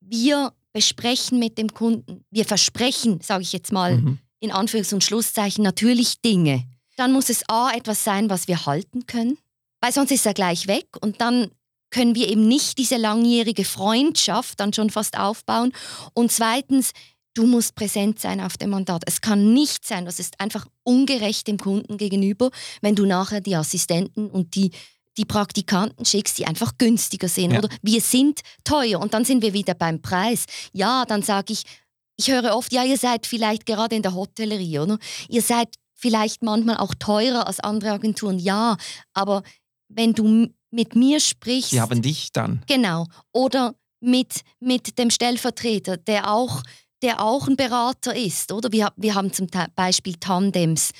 [0.00, 4.18] wir besprechen mit dem Kunden, wir versprechen, sage ich jetzt mal Mhm.
[4.40, 6.64] in Anführungs- und Schlusszeichen, natürlich Dinge.
[6.96, 9.38] Dann muss es A etwas sein, was wir halten können,
[9.80, 11.50] weil sonst ist er gleich weg und dann
[11.90, 15.72] können wir eben nicht diese langjährige Freundschaft dann schon fast aufbauen.
[16.12, 16.92] Und zweitens,
[17.34, 19.02] du musst präsent sein auf dem Mandat.
[19.06, 23.56] Es kann nicht sein, das ist einfach ungerecht dem Kunden gegenüber, wenn du nachher die
[23.56, 24.70] Assistenten und die
[25.16, 27.52] die Praktikanten schickst, die einfach günstiger sind.
[27.52, 27.58] Ja.
[27.58, 30.46] Oder wir sind teuer und dann sind wir wieder beim Preis.
[30.72, 31.62] Ja, dann sage ich,
[32.16, 34.98] ich höre oft, ja, ihr seid vielleicht gerade in der Hotellerie, oder?
[35.28, 38.38] Ihr seid vielleicht manchmal auch teurer als andere Agenturen.
[38.38, 38.76] Ja,
[39.12, 39.42] aber
[39.88, 42.62] wenn du mit mir sprichst, Sie haben dich dann.
[42.66, 46.62] genau, oder mit, mit dem Stellvertreter, der auch,
[47.04, 48.72] der auch ein Berater ist, oder?
[48.72, 50.90] Wir, wir haben zum Beispiel Tandems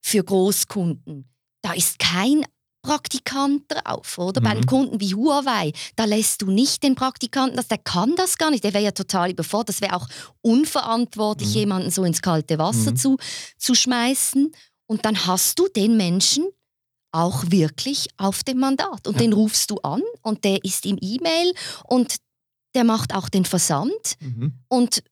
[0.00, 1.28] für Großkunden.
[1.62, 2.44] Da ist kein
[2.82, 4.40] Praktikant drauf, oder?
[4.40, 4.66] Bei einem Mhm.
[4.66, 8.64] Kunden wie Huawei, da lässt du nicht den Praktikanten, das, der kann das gar nicht,
[8.64, 9.68] der wäre ja total überfordert.
[9.68, 10.08] Das wäre auch
[10.40, 11.54] unverantwortlich, Mhm.
[11.56, 12.96] jemanden so ins kalte Wasser Mhm.
[12.96, 13.16] zu,
[13.58, 14.52] zu schmeißen.
[14.86, 16.46] Und dann hast du den Menschen
[17.12, 19.06] auch wirklich auf dem Mandat.
[19.08, 19.20] Und Ja.
[19.20, 21.52] den rufst du an und der ist im E-Mail
[21.84, 22.16] und
[22.74, 24.14] der macht auch den Versand.
[24.20, 24.54] Mhm.
[24.68, 25.02] Und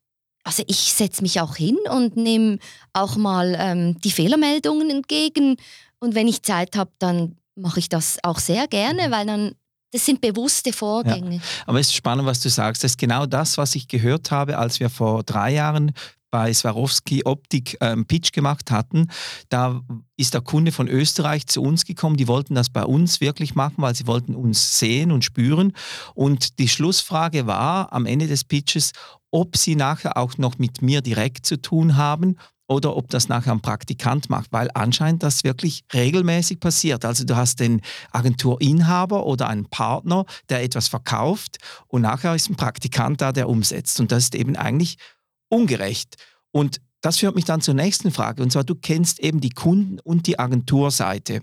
[0.49, 2.59] also ich setze mich auch hin und nehme
[2.95, 5.57] auch mal ähm, die Fehlermeldungen entgegen.
[5.99, 9.53] Und wenn ich Zeit habe, dann mache ich das auch sehr gerne, weil dann
[9.93, 11.43] das sind bewusste Vorgänge.
[11.67, 12.83] Aber es ist spannend, was du sagst.
[12.83, 15.93] Das ist genau das, was ich gehört habe, als wir vor drei Jahren
[16.31, 19.09] bei Swarovski Optik ähm, Pitch gemacht hatten.
[19.49, 19.81] Da
[20.17, 22.17] ist der Kunde von Österreich zu uns gekommen.
[22.17, 25.73] Die wollten das bei uns wirklich machen, weil sie wollten uns sehen und spüren.
[26.15, 28.93] Und die Schlussfrage war am Ende des Pitches,
[29.31, 32.37] ob sie nachher auch noch mit mir direkt zu tun haben
[32.69, 37.05] oder ob das nachher ein Praktikant macht, weil anscheinend das wirklich regelmäßig passiert.
[37.05, 37.81] Also du hast den
[38.13, 43.99] Agenturinhaber oder einen Partner, der etwas verkauft und nachher ist ein Praktikant da, der umsetzt.
[44.01, 44.97] Und das ist eben eigentlich
[45.49, 46.17] ungerecht.
[46.51, 48.43] Und das führt mich dann zur nächsten Frage.
[48.43, 51.41] Und zwar, du kennst eben die Kunden- und die Agenturseite.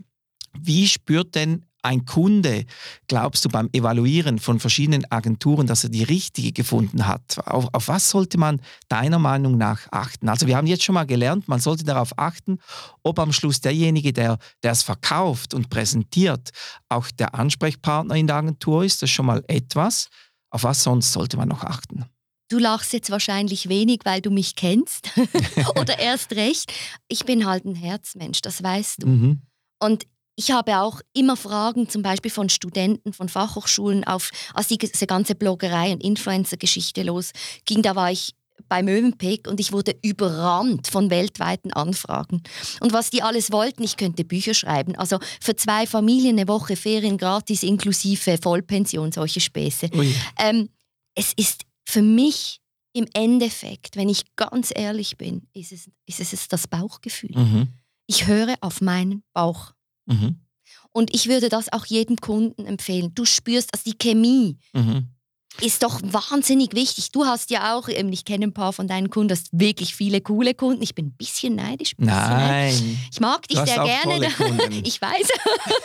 [0.54, 2.66] Wie spürt denn ein Kunde,
[3.08, 7.38] glaubst du, beim Evaluieren von verschiedenen Agenturen, dass er die richtige gefunden hat?
[7.46, 10.28] Auf, auf was sollte man deiner Meinung nach achten?
[10.28, 12.60] Also wir haben jetzt schon mal gelernt, man sollte darauf achten,
[13.04, 16.50] ob am Schluss derjenige, der es verkauft und präsentiert,
[16.90, 19.02] auch der Ansprechpartner in der Agentur ist.
[19.02, 20.10] Das ist schon mal etwas.
[20.50, 22.06] Auf was sonst sollte man noch achten?
[22.50, 25.12] Du lachst jetzt wahrscheinlich wenig, weil du mich kennst.
[25.80, 26.74] Oder erst recht.
[27.08, 29.08] Ich bin halt ein Herzmensch, das weißt du.
[29.08, 29.42] Mhm.
[29.80, 34.78] Und ich habe auch immer Fragen, zum Beispiel von Studenten, von Fachhochschulen, auf, als die,
[34.78, 38.34] diese ganze Bloggerei und Influencer-Geschichte losging, da war ich
[38.68, 42.42] bei Mövenpick und ich wurde überrannt von weltweiten Anfragen.
[42.80, 44.96] Und was die alles wollten, ich könnte Bücher schreiben.
[44.96, 49.90] Also für zwei Familien eine Woche Ferien gratis inklusive Vollpension, solche Späße.
[50.40, 50.70] Ähm,
[51.16, 52.60] es ist für mich
[52.94, 57.38] im Endeffekt, wenn ich ganz ehrlich bin, ist es, ist es das Bauchgefühl.
[57.38, 57.68] Mhm.
[58.08, 59.75] Ich höre auf meinen Bauch.
[60.06, 60.40] Mhm.
[60.92, 63.12] Und ich würde das auch jedem Kunden empfehlen.
[63.16, 65.08] Du spürst, also die Chemie Mhm.
[65.62, 67.12] ist doch wahnsinnig wichtig.
[67.12, 69.94] Du hast ja auch, ähm, ich kenne ein paar von deinen Kunden, du hast wirklich
[69.96, 70.82] viele coole Kunden.
[70.84, 71.94] Ich bin ein bisschen neidisch.
[72.00, 72.80] ein bisschen neidisch.
[72.82, 72.98] Nein.
[73.12, 74.28] Ich mag dich sehr gerne.
[74.86, 75.28] Ich weiß.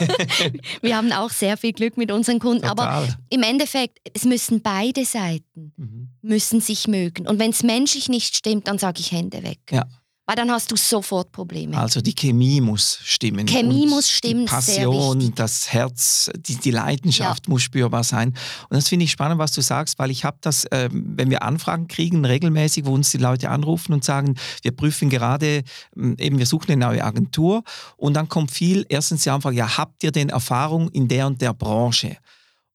[0.82, 2.64] Wir haben auch sehr viel Glück mit unseren Kunden.
[2.64, 3.16] Aber Total.
[3.30, 6.08] im Endeffekt, es müssen beide Seiten Mhm.
[6.22, 7.26] müssen sich mögen.
[7.26, 9.58] Und wenn es menschlich nicht stimmt, dann sage ich Hände weg.
[9.70, 9.86] Ja.
[10.30, 11.76] Weil dann hast du sofort Probleme.
[11.76, 13.46] Also die Chemie muss stimmen.
[13.46, 18.28] Chemie muss stimmen, Die Passion, das Herz, die, die Leidenschaft muss spürbar sein.
[18.68, 21.42] Und das finde ich spannend, was du sagst, weil ich habe das, ähm, wenn wir
[21.42, 25.64] Anfragen kriegen, regelmäßig, wo uns die Leute anrufen und sagen, wir prüfen gerade,
[25.96, 27.64] ähm, eben wir suchen eine neue Agentur
[27.96, 31.42] und dann kommt viel, erstens die Anfrage, ja, habt ihr denn Erfahrung in der und
[31.42, 32.18] der Branche?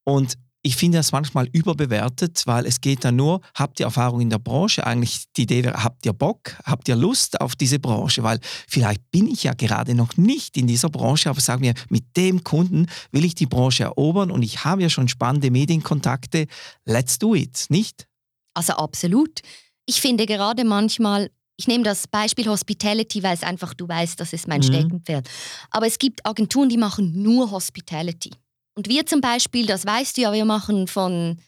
[0.03, 4.32] Und ich finde das manchmal überbewertet, weil es geht dann nur, habt ihr Erfahrung in
[4.32, 4.84] der Branche?
[4.88, 8.23] Eigentlich die Idee wäre, habt ihr Bock, habt ihr Lust auf diese Branche?
[8.23, 12.17] Weil vielleicht bin ich ja gerade noch nicht in dieser Branche, aber sag mir, mit
[12.17, 16.47] dem Kunden will ich die Branche erobern und ich habe ja schon spannende Medienkontakte.
[16.84, 18.08] Let's do it, nicht?
[18.56, 19.41] Also absolut.
[19.86, 24.34] Ich finde gerade manchmal, ich nehme das Beispiel Hospitality, weil es einfach, du weißt, das
[24.34, 24.63] ist mein Mhm.
[24.63, 25.30] Steckenpferd.
[25.69, 28.32] Aber es gibt Agenturen, die machen nur Hospitality.
[28.75, 31.39] Und wir zum Beispiel, das weißt du ja, wir machen von,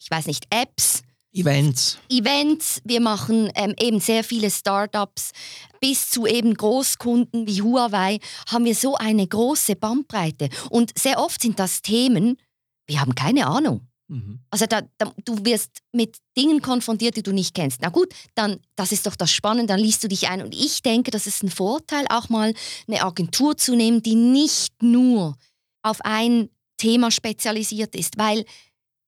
[0.00, 1.98] ich weiß nicht, Apps, Events.
[2.08, 5.32] Events, wir machen ähm, eben sehr viele Startups,
[5.80, 10.48] bis zu eben Großkunden wie Huawei haben wir so eine große Bandbreite.
[10.70, 12.38] Und sehr oft sind das Themen,
[12.86, 13.86] wir haben keine Ahnung.
[14.08, 14.40] Mhm.
[14.50, 17.82] Also da, da, du wirst mit Dingen konfrontiert, die du nicht kennst.
[17.82, 20.42] Na gut, dann das ist doch das Spannende, dann liest du dich ein.
[20.42, 22.54] Und ich denke, das ist ein Vorteil, auch mal
[22.86, 25.36] eine Agentur zu nehmen, die nicht nur
[25.82, 28.44] auf ein Thema spezialisiert ist, weil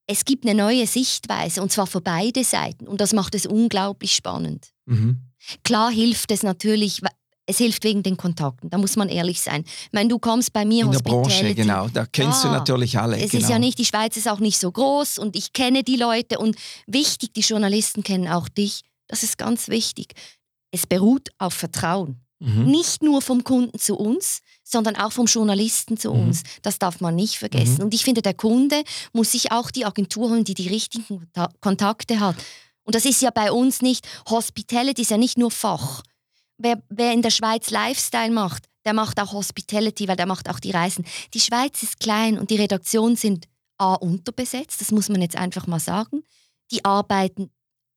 [0.07, 4.15] es gibt eine neue Sichtweise und zwar für beide Seiten und das macht es unglaublich
[4.15, 4.71] spannend.
[4.87, 5.21] Mhm.
[5.63, 7.01] Klar hilft es natürlich,
[7.47, 9.65] es hilft wegen den Kontakten, da muss man ehrlich sein.
[9.65, 12.99] Ich meine, du kommst bei mir In der Branche, genau, da kennst ja, du natürlich
[12.99, 13.19] alle.
[13.19, 13.45] Es genau.
[13.45, 16.39] ist ja nicht, die Schweiz ist auch nicht so groß und ich kenne die Leute
[16.39, 16.57] und
[16.87, 18.83] wichtig, die Journalisten kennen auch dich.
[19.07, 20.15] Das ist ganz wichtig.
[20.73, 22.21] Es beruht auf Vertrauen.
[22.41, 22.65] Mhm.
[22.65, 26.29] Nicht nur vom Kunden zu uns, sondern auch vom Journalisten zu mhm.
[26.29, 26.43] uns.
[26.63, 27.79] Das darf man nicht vergessen.
[27.79, 27.85] Mhm.
[27.85, 31.29] Und ich finde, der Kunde muss sich auch die Agentur holen, die die richtigen
[31.61, 32.37] Kontakte hat.
[32.85, 36.03] Und das ist ja bei uns nicht, Hospitality ist ja nicht nur Fach
[36.61, 40.61] wer, wer in der Schweiz Lifestyle macht, der macht auch Hospitality, weil der macht auch
[40.61, 41.05] die Reisen.
[41.35, 43.47] Die Schweiz ist klein und die Redaktionen sind
[43.79, 46.23] A unterbesetzt, das muss man jetzt einfach mal sagen.
[46.71, 47.51] Die arbeiten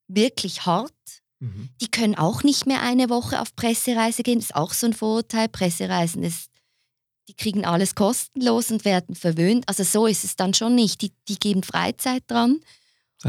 [0.07, 0.93] wirklich hart.
[1.39, 1.69] Mhm.
[1.81, 4.39] Die können auch nicht mehr eine Woche auf Pressereise gehen.
[4.39, 5.49] Das ist auch so ein Vorurteil.
[5.49, 6.49] Pressereisen ist,
[7.27, 9.67] die kriegen alles kostenlos und werden verwöhnt.
[9.67, 11.01] Also so ist es dann schon nicht.
[11.01, 12.59] Die, die geben Freizeit dran.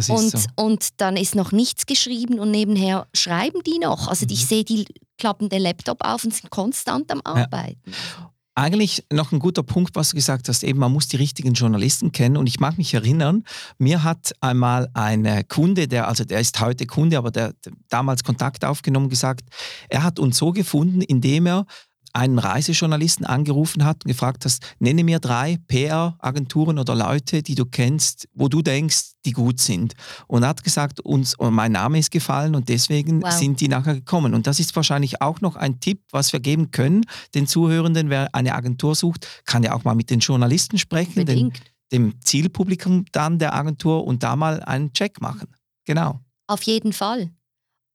[0.09, 0.39] Und, so.
[0.57, 4.09] und dann ist noch nichts geschrieben und nebenher schreiben die noch.
[4.09, 4.33] Also mhm.
[4.33, 4.87] ich sehe, die
[5.19, 7.81] klappen den Laptop auf und sind konstant am Arbeiten.
[7.87, 8.31] Ja.
[8.57, 12.13] Eigentlich noch ein guter Punkt, was du gesagt hast, eben man muss die richtigen Journalisten
[12.13, 13.43] kennen und ich mag mich erinnern,
[13.79, 18.23] mir hat einmal ein Kunde, der, also der ist heute Kunde, aber der, der damals
[18.23, 19.49] Kontakt aufgenommen, gesagt,
[19.89, 21.67] er hat uns so gefunden, indem er
[22.15, 27.67] einen Reisejournalisten angerufen hat und gefragt hast, nenne mir drei PR-Agenturen oder Leute, die du
[27.67, 29.95] kennst, wo du denkst, die gut sind.
[30.29, 33.33] Und hat gesagt, uns, mein Name ist gefallen und deswegen wow.
[33.33, 34.33] sind die nachher gekommen.
[34.33, 38.33] Und das ist wahrscheinlich auch noch ein Tipp, was wir geben können, den Zuhörenden, wer
[38.35, 41.53] eine Agentur sucht, kann ja auch mal mit den Journalisten sprechen, den,
[41.91, 45.49] dem Zielpublikum dann der Agentur und da mal einen Check machen.
[45.85, 46.21] Genau.
[46.47, 47.31] Auf jeden Fall.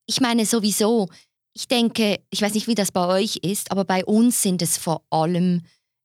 [0.06, 1.08] Ich meine sowieso,
[1.54, 4.78] ich denke, ich weiß nicht, wie das bei euch ist, aber bei uns sind es
[4.78, 5.62] vor allem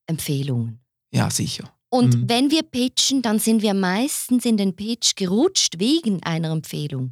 [0.07, 0.79] Empfehlungen.
[1.11, 1.71] Ja, sicher.
[1.89, 2.29] Und mhm.
[2.29, 7.11] wenn wir pitchen, dann sind wir meistens in den Pitch gerutscht wegen einer Empfehlung.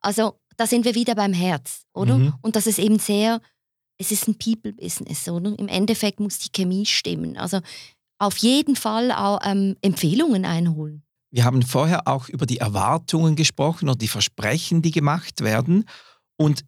[0.00, 2.18] Also da sind wir wieder beim Herz, oder?
[2.18, 2.34] Mhm.
[2.42, 3.40] Und das ist eben sehr,
[3.98, 5.58] es ist ein People-Business, oder?
[5.58, 7.36] Im Endeffekt muss die Chemie stimmen.
[7.36, 7.60] Also
[8.18, 11.02] auf jeden Fall auch ähm, Empfehlungen einholen.
[11.30, 15.84] Wir haben vorher auch über die Erwartungen gesprochen oder die Versprechen, die gemacht werden.
[16.36, 16.64] Und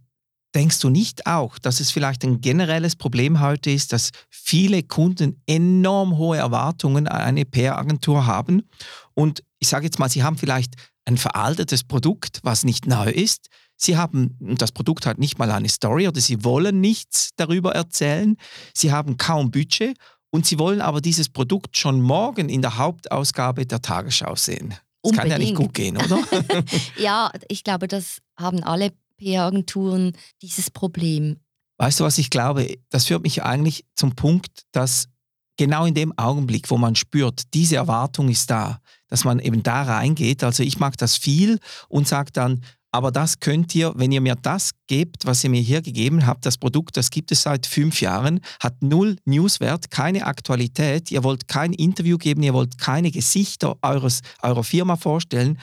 [0.54, 5.40] Denkst du nicht auch, dass es vielleicht ein generelles Problem heute ist, dass viele Kunden
[5.46, 8.68] enorm hohe Erwartungen an eine PR-Agentur haben?
[9.14, 10.74] Und ich sage jetzt mal, sie haben vielleicht
[11.06, 13.48] ein veraltetes Produkt, was nicht neu ist.
[13.76, 18.36] Sie haben, das Produkt hat nicht mal eine Story oder sie wollen nichts darüber erzählen.
[18.74, 19.96] Sie haben kaum Budget
[20.30, 24.70] und sie wollen aber dieses Produkt schon morgen in der Hauptausgabe der Tagesschau sehen.
[24.70, 25.16] Das Unbedingt.
[25.16, 26.22] kann ja nicht gut gehen, oder?
[26.96, 31.36] ja, ich glaube, das haben alle PR-Agenturen dieses Problem?
[31.78, 32.76] Weißt du, was ich glaube?
[32.90, 35.08] Das führt mich eigentlich zum Punkt, dass
[35.56, 39.82] genau in dem Augenblick, wo man spürt, diese Erwartung ist da, dass man eben da
[39.82, 40.44] reingeht.
[40.44, 41.58] Also ich mag das viel
[41.88, 42.62] und sage dann,
[42.94, 46.44] aber das könnt ihr, wenn ihr mir das gebt, was ihr mir hier gegeben habt,
[46.44, 51.48] das Produkt, das gibt es seit fünf Jahren, hat null Newswert, keine Aktualität, ihr wollt
[51.48, 55.58] kein Interview geben, ihr wollt keine Gesichter eures, eurer Firma vorstellen,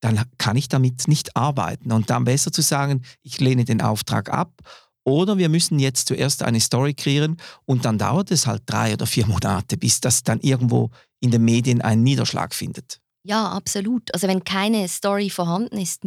[0.00, 1.92] dann kann ich damit nicht arbeiten.
[1.92, 4.60] Und dann besser zu sagen, ich lehne den Auftrag ab
[5.04, 9.06] oder wir müssen jetzt zuerst eine Story kreieren und dann dauert es halt drei oder
[9.06, 13.00] vier Monate, bis das dann irgendwo in den Medien einen Niederschlag findet.
[13.22, 14.12] Ja, absolut.
[14.14, 16.02] Also wenn keine Story vorhanden ist,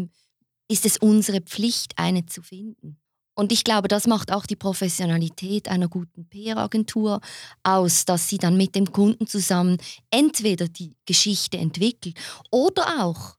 [0.67, 2.97] ist es unsere Pflicht, eine zu finden.
[3.35, 7.19] Und ich glaube, das macht auch die Professionalität einer guten PR-Agentur
[7.63, 9.77] aus, dass sie dann mit dem Kunden zusammen
[10.11, 12.15] entweder die Geschichte entwickelt
[12.51, 13.35] oder auch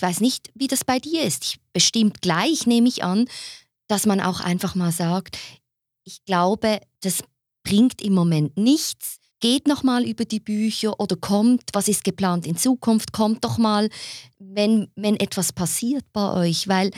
[0.00, 1.44] ich weiß nicht, wie das bei dir ist.
[1.44, 3.28] Ich, bestimmt gleich nehme ich an,
[3.86, 5.36] dass man auch einfach mal sagt,
[6.04, 7.22] ich glaube, das
[7.62, 9.18] bringt im Moment nichts.
[9.40, 13.58] Geht noch mal über die Bücher oder kommt, was ist geplant in Zukunft, kommt doch
[13.58, 13.90] mal,
[14.38, 16.92] wenn, wenn etwas passiert bei euch, weil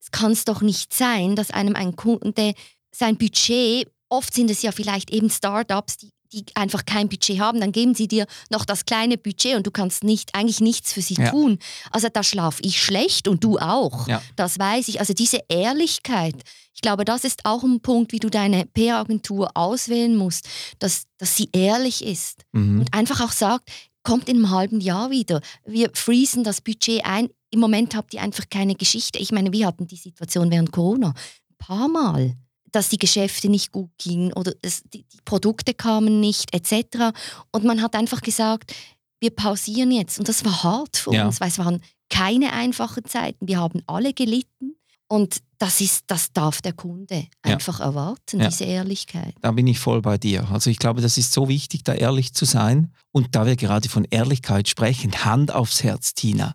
[0.00, 2.54] es kann es doch nicht sein, dass einem ein Kunde
[2.90, 7.60] sein Budget, oft sind es ja vielleicht eben Startups, die die einfach kein Budget haben,
[7.60, 11.02] dann geben sie dir noch das kleine Budget und du kannst nicht, eigentlich nichts für
[11.02, 11.30] sie ja.
[11.30, 11.58] tun.
[11.90, 14.08] Also da schlafe ich schlecht und du auch.
[14.08, 14.22] Ja.
[14.36, 15.00] Das weiß ich.
[15.00, 16.34] Also diese Ehrlichkeit,
[16.74, 21.36] ich glaube, das ist auch ein Punkt, wie du deine PR-Agentur auswählen musst, dass, dass
[21.36, 22.80] sie ehrlich ist mhm.
[22.80, 23.70] und einfach auch sagt,
[24.02, 25.40] kommt in einem halben Jahr wieder.
[25.64, 27.28] Wir freezen das Budget ein.
[27.50, 29.18] Im Moment habt ihr einfach keine Geschichte.
[29.18, 32.36] Ich meine, wir hatten die Situation während Corona ein paar Mal
[32.76, 37.16] dass die Geschäfte nicht gut gingen oder es, die, die Produkte kamen nicht etc.
[37.50, 38.74] Und man hat einfach gesagt,
[39.18, 40.18] wir pausieren jetzt.
[40.18, 41.26] Und das war hart für ja.
[41.26, 43.48] uns, weil es waren keine einfachen Zeiten.
[43.48, 44.76] Wir haben alle gelitten.
[45.08, 47.54] Und das ist, das darf der Kunde Ja.
[47.54, 48.48] einfach erwarten, Ja.
[48.48, 49.34] diese Ehrlichkeit.
[49.40, 50.46] Da bin ich voll bei dir.
[50.50, 52.92] Also ich glaube, das ist so wichtig, da ehrlich zu sein.
[53.12, 56.54] Und da wir gerade von Ehrlichkeit sprechen, Hand aufs Herz, Tina,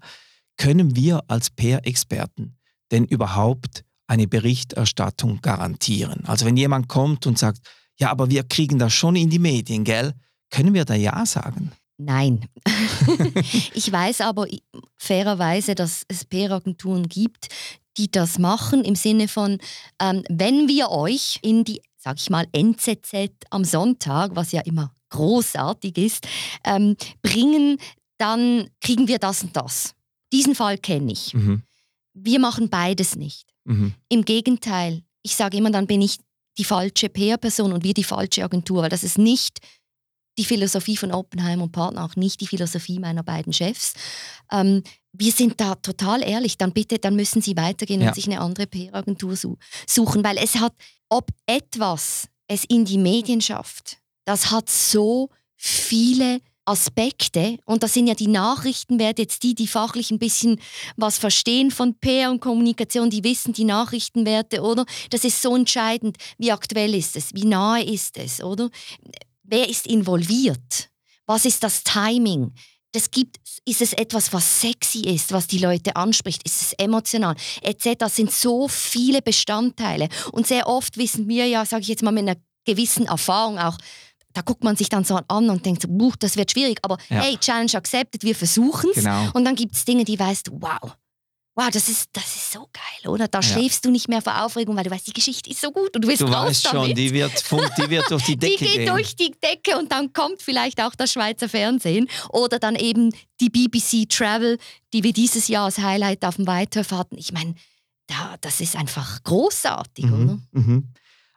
[0.58, 2.58] können wir als PR-Experten
[2.92, 6.26] denn überhaupt eine Berichterstattung garantieren?
[6.26, 7.60] Also wenn jemand kommt und sagt,
[7.98, 10.14] ja, aber wir kriegen das schon in die Medien, gell?
[10.50, 11.72] Können wir da Ja sagen?
[11.98, 12.46] Nein.
[13.74, 14.48] ich weiß aber
[14.98, 17.48] fairerweise, dass es PR-Agenturen gibt,
[17.98, 19.60] die das machen im Sinne von,
[20.02, 24.94] ähm, wenn wir euch in die, sag ich mal, NZZ am Sonntag, was ja immer
[25.10, 26.28] großartig ist,
[26.66, 27.78] ähm, bringen,
[28.18, 29.94] dann kriegen wir das und das.
[30.34, 31.34] Diesen Fall kenne ich.
[31.34, 31.64] Mhm.
[32.14, 33.51] Wir machen beides nicht.
[33.66, 33.94] Mhm.
[34.10, 36.18] Im Gegenteil, ich sage immer, dann bin ich
[36.58, 39.60] die falsche PR-Person und wir die falsche Agentur, weil das ist nicht
[40.38, 43.94] die Philosophie von Oppenheim und Partner, auch nicht die Philosophie meiner beiden Chefs.
[44.52, 48.08] Ähm, wir sind da total ehrlich, dann bitte, dann müssen Sie weitergehen Ja.
[48.10, 50.74] und sich eine andere PR-Agentur su suchen, weil es hat,
[51.10, 58.08] ob etwas es in die Medien schafft, das hat so viele Aspekte und das sind
[58.08, 60.60] ja die Nachrichtenwerte, jetzt die, die fachlich ein bisschen
[60.96, 64.86] was verstehen von PR und Kommunikation, die wissen die Nachrichtenwerte, oder?
[65.10, 66.18] Das ist so entscheidend.
[66.38, 67.34] Wie aktuell ist es?
[67.34, 68.70] Wie nahe ist es, oder?
[69.44, 70.90] Wer ist involviert?
[71.26, 72.54] Was ist das Timing?
[72.94, 76.44] Das gibt, ist es etwas, was sexy ist, was die Leute anspricht?
[76.44, 77.36] Ist es emotional?
[77.62, 77.96] Etc.
[77.98, 80.10] Das sind so viele Bestandteile.
[80.32, 83.78] Und sehr oft wissen wir ja, sage ich jetzt mal mit einer gewissen Erfahrung auch,
[84.34, 86.80] da guckt man sich dann so an und denkt so, "Buh, das wird schwierig.
[86.84, 87.22] Aber Ja.
[87.22, 89.04] hey, Challenge accepted, wir versuchen es.
[89.04, 89.30] Genau.
[89.34, 90.96] Und dann gibt es Dinge, die weißt du, wow,
[91.56, 93.28] wow, das ist, das ist so geil, oder?
[93.28, 93.44] Da Ja.
[93.44, 96.04] schläfst du nicht mehr vor Aufregung, weil du weißt, die Geschichte ist so gut und
[96.04, 96.86] du willst Du raus weißt damit.
[96.88, 97.32] schon, die wird,
[97.78, 98.86] die wird durch die Die Decke geht gehen.
[98.96, 103.50] durch die Decke und dann kommt vielleicht auch das Schweizer Fernsehen oder dann eben die
[103.50, 104.58] BBC Travel,
[104.94, 107.18] die wir dieses Jahr als Highlight auf dem Weithof hatten.
[107.18, 107.54] Ich meine,
[108.08, 110.16] da, das ist einfach großartig, oder?
[110.16, 110.88] Mhm, mhm.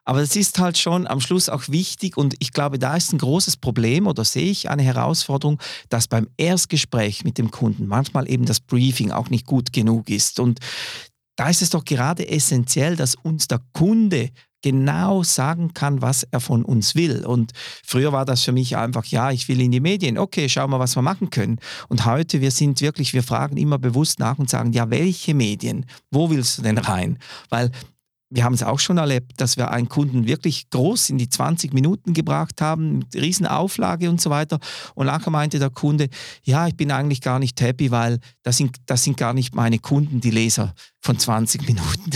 [0.04, 3.18] Aber es ist halt schon am Schluss auch wichtig und ich glaube, da ist ein
[3.18, 8.44] großes Problem oder sehe ich eine Herausforderung, dass beim Erstgespräch mit dem Kunden manchmal eben
[8.44, 10.40] das Briefing auch nicht gut genug ist.
[10.40, 10.60] Und
[11.36, 14.30] da ist es doch gerade essentiell, dass uns der Kunde
[14.62, 17.26] genau sagen kann, was er von uns will.
[17.26, 17.52] Und
[17.84, 20.78] früher war das für mich einfach, ja, ich will in die Medien, okay, schau mal,
[20.78, 21.58] was wir machen können.
[21.88, 25.84] Und heute, wir sind wirklich, wir fragen immer bewusst nach und sagen, ja, welche Medien?
[26.10, 27.18] Wo willst du denn rein?
[27.50, 27.72] Weil
[28.30, 31.72] wir haben es auch schon erlebt, dass wir einen Kunden wirklich groß in die 20
[31.72, 34.58] Minuten gebracht haben, mit Riesenauflage und so weiter.
[34.94, 36.08] Und nachher meinte der Kunde,
[36.42, 39.78] ja, ich bin eigentlich gar nicht happy, weil das sind, das sind gar nicht meine
[39.78, 42.10] Kunden, die Leser von 20 Minuten.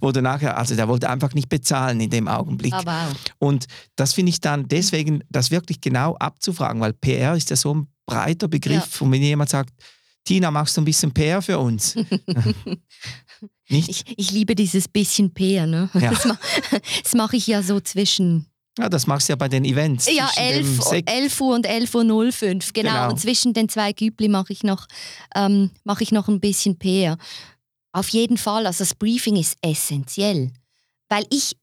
[0.00, 2.72] Wurde nachher, also der wollte einfach nicht bezahlen in dem Augenblick.
[2.74, 3.16] Ah, wow.
[3.38, 7.74] Und das finde ich dann deswegen, das wirklich genau abzufragen, weil PR ist ja so
[7.74, 9.00] ein breiter Begriff.
[9.00, 9.72] Und wenn jemand sagt,
[10.24, 11.94] Tina, machst du ein bisschen PR für uns?
[13.68, 13.88] nicht?
[13.88, 15.88] Ich, ich liebe dieses bisschen PR, ne?
[15.94, 16.10] Ja.
[16.10, 16.38] Das, ma
[17.02, 18.46] das mache ich ja so zwischen
[18.78, 20.06] Ja, das machst du ja bei den Events.
[20.12, 22.30] Ja, zwischen 11, dem Uhr- Sek- 11 Uhr und 11.05 Uhr,
[22.72, 22.92] genau.
[22.92, 23.10] Genau.
[23.10, 24.86] Und zwischen den zwei Gübli mache ich, noch,
[25.34, 27.16] ähm, mache ich noch ein bisschen PR.
[27.92, 30.52] Auf jeden Fall, also das Briefing ist essentiell,
[31.08, 31.56] weil ich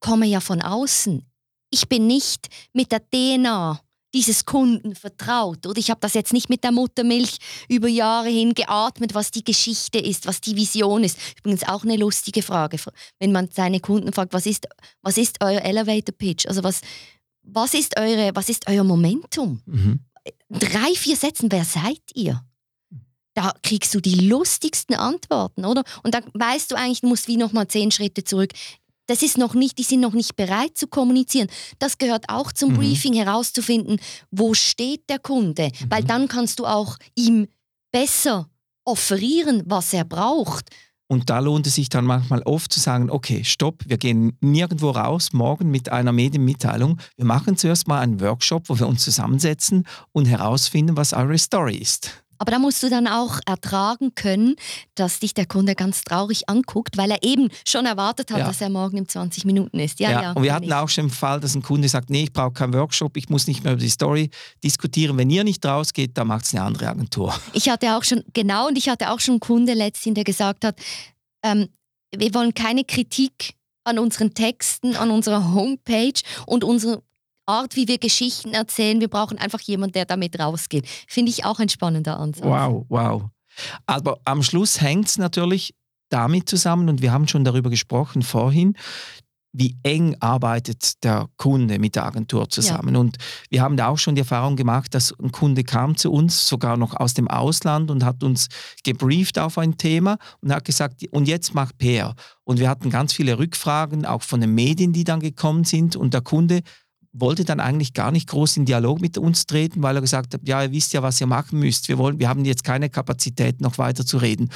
[0.00, 1.24] komme ja von außen.
[1.70, 3.80] Ich bin nicht mit der DNA
[4.14, 5.66] dieses Kunden vertraut.
[5.66, 9.44] Oder ich habe das jetzt nicht mit der Muttermilch über Jahre hin geatmet, was die
[9.44, 11.18] Geschichte ist, was die Vision ist.
[11.38, 12.78] Übrigens auch eine lustige Frage,
[13.18, 14.66] wenn man seine Kunden fragt, was ist,
[15.02, 16.46] was ist euer Elevator Pitch?
[16.46, 16.80] Also was,
[17.42, 19.60] was, ist eure, was ist euer Momentum?
[19.66, 20.00] Mhm.
[20.48, 22.42] Drei, vier Sätzen, wer seid ihr?
[23.34, 25.84] Da kriegst du die lustigsten Antworten, oder?
[26.02, 28.52] Und dann weißt du eigentlich, du musst wie nochmal zehn Schritte zurück.
[29.08, 31.48] Das ist noch nicht, die sind noch nicht bereit zu kommunizieren.
[31.80, 32.76] Das gehört auch zum Mhm.
[32.76, 33.98] Briefing herauszufinden,
[34.30, 36.06] wo steht der Kunde, weil Mhm.
[36.06, 37.48] dann kannst du auch ihm
[37.90, 38.48] besser
[38.84, 40.70] offerieren, was er braucht.
[41.10, 44.90] Und da lohnt es sich dann manchmal oft zu sagen, okay, stopp, wir gehen nirgendwo
[44.90, 46.98] raus morgen mit einer Medienmitteilung.
[47.16, 51.76] Wir machen zuerst mal einen Workshop, wo wir uns zusammensetzen und herausfinden, was eure Story
[51.76, 52.22] ist.
[52.38, 54.56] Aber da musst du dann auch ertragen können,
[54.94, 58.46] dass dich der Kunde ganz traurig anguckt, weil er eben schon erwartet hat, Ja.
[58.46, 60.00] dass er morgen in 20 Minuten ist.
[60.00, 60.32] Ja, ja.
[60.32, 60.74] und wir hatten ich.
[60.74, 63.46] auch schon den Fall, dass ein Kunde sagt, nee, ich brauche keinen Workshop, ich muss
[63.46, 64.30] nicht mehr über die Story
[64.62, 65.16] diskutieren.
[65.18, 67.34] Wenn ihr nicht rausgeht, dann macht es eine andere Agentur.
[67.52, 70.64] Ich hatte auch schon, genau, und ich hatte auch schon einen Kunde letztens, der gesagt
[70.64, 70.78] hat,
[71.42, 71.68] ähm,
[72.16, 73.54] wir wollen keine Kritik
[73.84, 77.02] an unseren Texten, an unserer Homepage und unserer
[77.48, 79.00] Art, wie wir Geschichten erzählen.
[79.00, 80.86] Wir brauchen einfach jemanden, der damit rausgeht.
[81.08, 82.44] Finde ich auch ein spannender Ansatz.
[82.44, 83.22] Wow, wow.
[83.86, 85.74] Aber am Schluss hängt es natürlich
[86.10, 88.74] damit zusammen, und wir haben schon darüber gesprochen vorhin,
[89.52, 92.94] wie eng arbeitet der Kunde mit der Agentur zusammen.
[92.94, 93.00] Ja.
[93.00, 93.16] Und
[93.50, 96.76] wir haben da auch schon die Erfahrung gemacht, dass ein Kunde kam zu uns, sogar
[96.76, 98.48] noch aus dem Ausland und hat uns
[98.84, 102.14] gebrieft auf ein Thema und hat gesagt, und jetzt macht PR.
[102.44, 105.96] Und wir hatten ganz viele Rückfragen, auch von den Medien, die dann gekommen sind.
[105.96, 106.60] Und der Kunde
[107.12, 110.42] wollte dann eigentlich gar nicht groß in Dialog mit uns treten, weil er gesagt hat,
[110.46, 111.88] ja, ihr wisst ja, was ihr machen müsst.
[111.88, 114.50] Wir, wollen, wir haben jetzt keine Kapazität, noch weiter zu reden.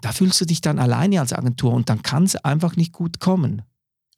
[0.00, 3.20] Da fühlst du dich dann alleine als Agentur und dann kann es einfach nicht gut
[3.20, 3.62] kommen.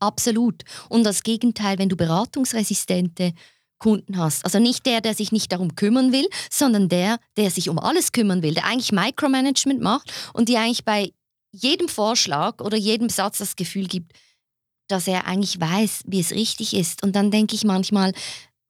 [0.01, 0.63] Absolut.
[0.89, 3.33] Und das Gegenteil, wenn du beratungsresistente
[3.79, 4.45] Kunden hast.
[4.45, 8.13] Also nicht der, der sich nicht darum kümmern will, sondern der, der sich um alles
[8.13, 11.13] kümmern will, der eigentlich Micromanagement macht und die eigentlich bei
[11.51, 14.13] jedem Vorschlag oder jedem Satz das Gefühl gibt,
[14.89, 17.03] dass er eigentlich weiß, wie es richtig ist.
[17.03, 18.13] Und dann denke ich manchmal,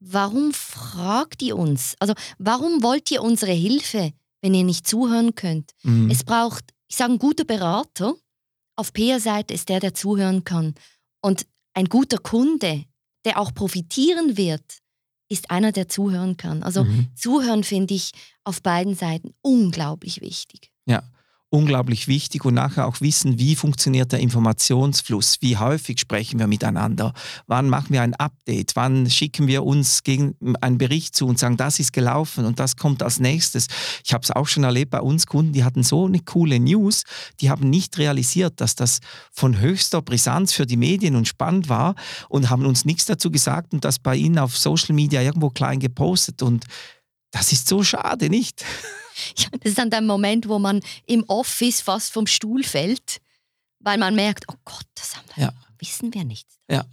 [0.01, 1.97] warum fragt ihr uns?
[1.99, 4.13] Also warum wollt ihr unsere Hilfe,
[4.43, 5.73] wenn ihr nicht zuhören könnt?
[5.83, 6.11] Mhm.
[6.11, 8.15] Es braucht, ich sage, ein guter Berater
[8.77, 10.75] auf PR-Seite ist der, der zuhören kann.
[11.21, 12.85] Und ein guter Kunde,
[13.25, 14.79] der auch profitieren wird,
[15.29, 16.63] ist einer, der zuhören kann.
[16.63, 17.09] Also mhm.
[17.15, 18.13] zuhören finde ich
[18.45, 20.71] auf beiden Seiten unglaublich wichtig.
[20.87, 21.03] Ja,
[21.55, 27.13] unglaublich wichtig und nachher auch wissen, wie funktioniert der Informationsfluss, wie häufig sprechen wir miteinander,
[27.47, 31.57] wann machen wir ein Update, wann schicken wir uns gegen einen Bericht zu und sagen,
[31.57, 33.69] das ist gelaufen und das kommt als nächstes.
[34.05, 37.05] Ich habe es auch schon erlebt bei uns Kunden, die hatten so eine coole News,
[37.41, 38.99] die haben nicht realisiert, dass das
[39.31, 41.95] von höchster Brisanz für die Medien und spannend war
[42.29, 45.79] und haben uns nichts dazu gesagt und das bei ihnen auf Social Media irgendwo klein
[45.79, 46.65] gepostet und
[47.31, 48.65] das ist so schade, nicht?
[49.37, 53.21] Ja, das ist dann der Moment, wo man im Office fast vom Stuhl fällt,
[53.79, 55.55] weil man merkt, oh Gott, das haben wir, ja.
[55.79, 56.49] wissen wir nicht.
[56.69, 56.85] Ja.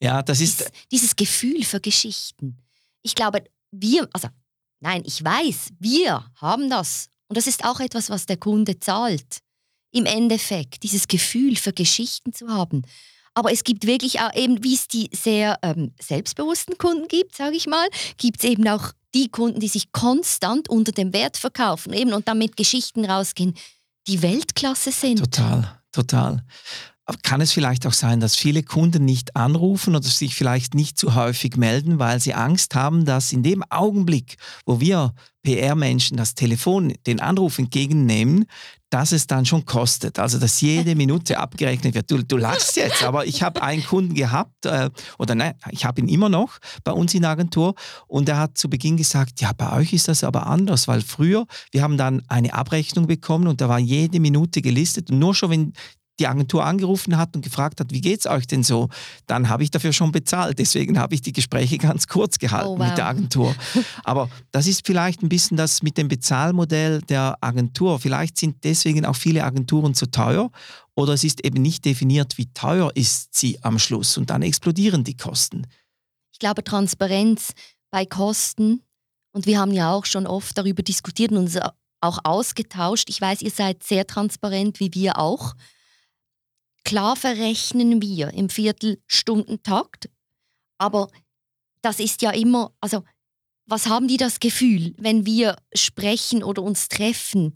[0.00, 0.60] Ja, das ist.
[0.60, 2.58] Dieses, dieses Gefühl für Geschichten.
[3.02, 4.28] Ich glaube, wir, also
[4.80, 7.08] nein, ich weiß, wir haben das.
[7.28, 9.38] Und das ist auch etwas, was der Kunde zahlt.
[9.92, 12.82] Im Endeffekt, dieses Gefühl für Geschichten zu haben.
[13.34, 17.56] Aber es gibt wirklich auch eben, wie es die sehr ähm, selbstbewussten Kunden gibt, sage
[17.56, 21.92] ich mal, gibt es eben auch die Kunden, die sich konstant unter dem Wert verkaufen
[21.92, 23.54] eben und damit Geschichten rausgehen,
[24.06, 25.18] die Weltklasse sind.
[25.18, 26.44] Total, total.
[27.06, 30.98] Aber kann es vielleicht auch sein, dass viele Kunden nicht anrufen oder sich vielleicht nicht
[30.98, 35.12] zu häufig melden, weil sie Angst haben, dass in dem Augenblick, wo wir
[35.42, 38.46] PR-Menschen das Telefon, den Anruf entgegennehmen,
[38.94, 40.20] dass es dann schon kostet.
[40.20, 42.08] Also, dass jede Minute abgerechnet wird.
[42.08, 44.88] Du, du lachst jetzt, aber ich habe einen Kunden gehabt, äh,
[45.18, 47.74] oder nein, ich habe ihn immer noch bei uns in der Agentur
[48.06, 51.44] und er hat zu Beginn gesagt, ja, bei euch ist das aber anders, weil früher,
[51.72, 55.50] wir haben dann eine Abrechnung bekommen und da war jede Minute gelistet und nur schon,
[55.50, 55.72] wenn
[56.18, 58.88] die Agentur angerufen hat und gefragt hat, wie geht es euch denn so,
[59.26, 60.58] dann habe ich dafür schon bezahlt.
[60.58, 62.88] Deswegen habe ich die Gespräche ganz kurz gehalten oh, wow.
[62.88, 63.54] mit der Agentur.
[64.04, 67.98] Aber das ist vielleicht ein bisschen das mit dem Bezahlmodell der Agentur.
[67.98, 70.50] Vielleicht sind deswegen auch viele Agenturen zu teuer
[70.94, 75.02] oder es ist eben nicht definiert, wie teuer ist sie am Schluss und dann explodieren
[75.02, 75.66] die Kosten.
[76.32, 77.52] Ich glaube, Transparenz
[77.90, 78.82] bei Kosten
[79.32, 81.58] und wir haben ja auch schon oft darüber diskutiert und uns
[82.00, 83.08] auch ausgetauscht.
[83.08, 85.54] Ich weiß, ihr seid sehr transparent, wie wir auch.
[86.84, 90.10] Klar verrechnen wir im Viertelstundentakt,
[90.78, 91.08] aber
[91.82, 93.02] das ist ja immer, also
[93.66, 97.54] was haben die das Gefühl, wenn wir sprechen oder uns treffen?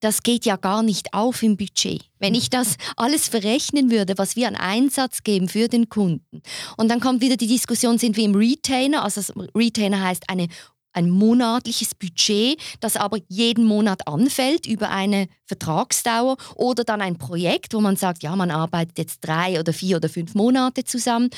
[0.00, 2.02] Das geht ja gar nicht auf im Budget.
[2.18, 6.42] Wenn ich das alles verrechnen würde, was wir an Einsatz geben für den Kunden.
[6.76, 9.04] Und dann kommt wieder die Diskussion, sind wir im Retainer?
[9.04, 9.20] Also
[9.54, 10.48] Retainer heißt eine
[10.92, 17.74] ein monatliches Budget, das aber jeden Monat anfällt über eine Vertragsdauer oder dann ein Projekt,
[17.74, 21.30] wo man sagt, ja, man arbeitet jetzt drei oder vier oder fünf Monate zusammen.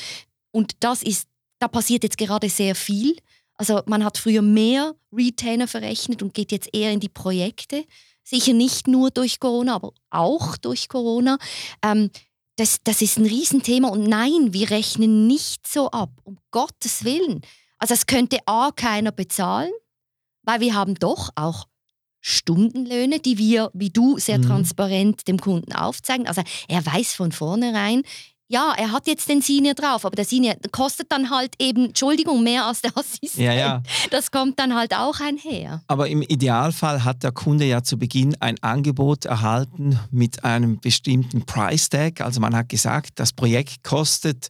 [0.51, 1.27] Und das ist,
[1.59, 3.15] da passiert jetzt gerade sehr viel.
[3.55, 7.85] Also man hat früher mehr Retainer verrechnet und geht jetzt eher in die Projekte.
[8.23, 11.37] Sicher nicht nur durch Corona, aber auch durch Corona.
[11.83, 12.09] Ähm,
[12.57, 17.41] das, das ist ein Riesenthema und nein, wir rechnen nicht so ab, um Gottes Willen.
[17.85, 19.69] Also es könnte A keiner bezahlen,
[20.41, 21.67] weil wir haben doch auch
[22.19, 24.47] Stundenlöhne, die wir, wie du, sehr mhm.
[24.47, 26.25] transparent dem Kunden aufzeigen.
[26.25, 28.01] Also er weiß von vornherein,
[28.47, 32.43] ja, er hat jetzt den Senior drauf, aber der Senior kostet dann halt eben, Entschuldigung,
[32.43, 33.43] mehr als der Assistent.
[33.43, 33.81] Ja, ja.
[34.11, 35.81] Das kommt dann halt auch einher.
[35.87, 41.45] Aber im Idealfall hat der Kunde ja zu Beginn ein Angebot erhalten mit einem bestimmten
[41.45, 42.21] Price Tag.
[42.21, 44.49] Also man hat gesagt, das Projekt kostet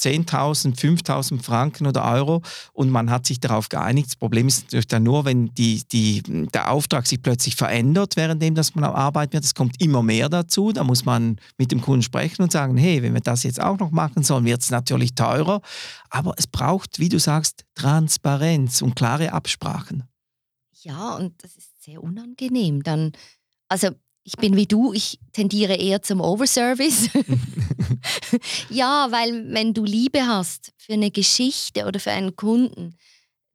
[0.00, 4.08] 10.000, 5.000 Franken oder Euro und man hat sich darauf geeinigt.
[4.08, 6.22] Das Problem ist natürlich dann nur, wenn die, die,
[6.54, 9.44] der Auftrag sich plötzlich verändert, währenddem dass man am Arbeiten wird.
[9.44, 10.72] Es kommt immer mehr dazu.
[10.72, 13.78] Da muss man mit dem Kunden sprechen und sagen, hey, wenn wir das jetzt auch
[13.78, 15.60] noch machen sollen, wird es natürlich teurer.
[16.10, 20.04] Aber es braucht, wie du sagst, Transparenz und klare Absprachen.
[20.82, 22.82] Ja, und das ist sehr unangenehm.
[22.82, 23.12] Dann,
[23.68, 23.90] also
[24.24, 27.10] ich bin wie du, ich tendiere eher zum Overservice.
[28.70, 32.96] ja, weil wenn du Liebe hast für eine Geschichte oder für einen Kunden,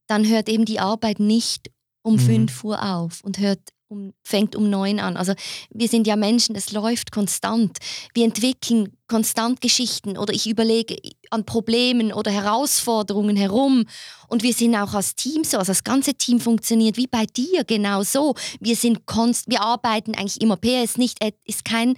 [0.07, 1.71] dann hört eben die Arbeit nicht
[2.03, 2.19] um mhm.
[2.19, 5.17] 5 Uhr auf und hört um, fängt um neun an.
[5.17, 5.33] Also
[5.69, 7.77] wir sind ja Menschen, das läuft konstant.
[8.13, 10.95] Wir entwickeln konstant Geschichten oder ich überlege
[11.29, 13.85] an Problemen oder Herausforderungen herum.
[14.27, 17.63] Und wir sind auch als Team so, also das ganze Team funktioniert wie bei dir
[17.65, 18.35] genau so.
[18.59, 20.55] Wir sind konst wir arbeiten eigentlich immer.
[20.55, 21.95] PS nicht, ist kein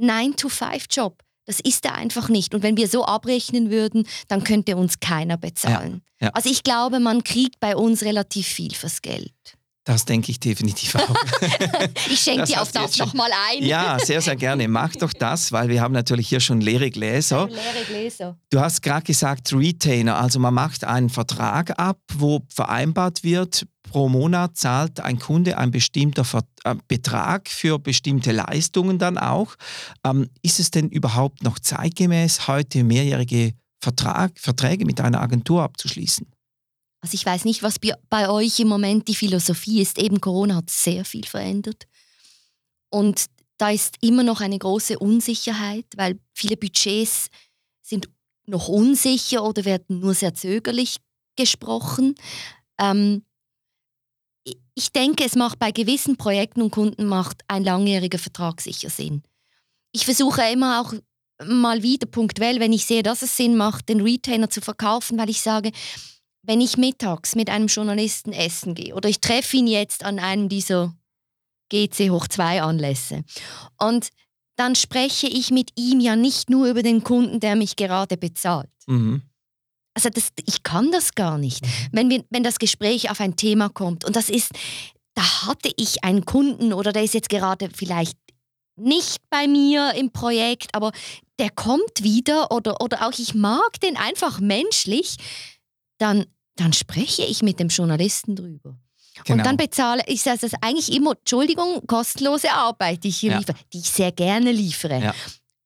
[0.00, 1.22] 9-to-5-Job.
[1.44, 2.54] Das ist er einfach nicht.
[2.54, 6.02] Und wenn wir so abrechnen würden, dann könnte uns keiner bezahlen.
[6.20, 6.32] Ja, ja.
[6.34, 9.34] Also ich glaube, man kriegt bei uns relativ viel fürs Geld.
[9.84, 11.16] Das denke ich definitiv auch.
[12.08, 13.64] ich schenke dir auf das nochmal ein.
[13.64, 14.68] Ja, sehr, sehr gerne.
[14.68, 17.48] Mach doch das, weil wir haben natürlich hier schon leere Gläser.
[17.48, 18.38] Leere Gläser.
[18.50, 24.08] Du hast gerade gesagt Retainer, also man macht einen Vertrag ab, wo vereinbart wird, pro
[24.08, 26.24] Monat zahlt ein Kunde ein bestimmter
[26.64, 29.56] äh, Betrag für bestimmte Leistungen dann auch.
[30.04, 36.31] Ähm, ist es denn überhaupt noch zeitgemäß, heute mehrjährige Vertrag, Verträge mit einer Agentur abzuschließen?
[37.02, 37.76] Also ich weiß nicht, was
[38.08, 39.98] bei euch im Moment die Philosophie ist.
[39.98, 41.86] Eben Corona hat sehr viel verändert.
[42.90, 43.26] Und
[43.58, 47.28] da ist immer noch eine große Unsicherheit, weil viele Budgets
[47.82, 48.08] sind
[48.46, 50.98] noch unsicher oder werden nur sehr zögerlich
[51.36, 52.14] gesprochen.
[52.78, 53.24] Ähm,
[54.74, 59.22] ich denke, es macht bei gewissen Projekten und Kunden macht ein langjähriger Vertrag sicher Sinn.
[59.92, 60.94] Ich versuche immer auch
[61.44, 65.30] mal wieder punktuell, wenn ich sehe, dass es Sinn macht, den Retainer zu verkaufen, weil
[65.30, 65.72] ich sage,
[66.42, 70.48] wenn ich mittags mit einem Journalisten essen gehe oder ich treffe ihn jetzt an einem
[70.48, 70.94] dieser
[71.70, 73.24] GC hoch 2 Anlässe
[73.78, 74.08] und
[74.56, 78.68] dann spreche ich mit ihm ja nicht nur über den Kunden, der mich gerade bezahlt.
[78.86, 79.22] Mhm.
[79.94, 81.64] Also das, ich kann das gar nicht.
[81.64, 81.88] Mhm.
[81.92, 84.50] Wenn, wir, wenn das Gespräch auf ein Thema kommt und das ist,
[85.14, 88.16] da hatte ich einen Kunden oder der ist jetzt gerade vielleicht
[88.76, 90.92] nicht bei mir im Projekt, aber
[91.38, 95.16] der kommt wieder oder, oder auch ich mag den einfach menschlich,
[96.02, 96.26] dann,
[96.56, 98.76] dann spreche ich mit dem Journalisten drüber.
[99.24, 99.38] Genau.
[99.38, 103.38] Und dann bezahle ich das ist eigentlich immer, Entschuldigung, kostenlose Arbeit, die ich hier ja.
[103.38, 105.00] liefere, die ich sehr gerne liefere.
[105.00, 105.14] Ja.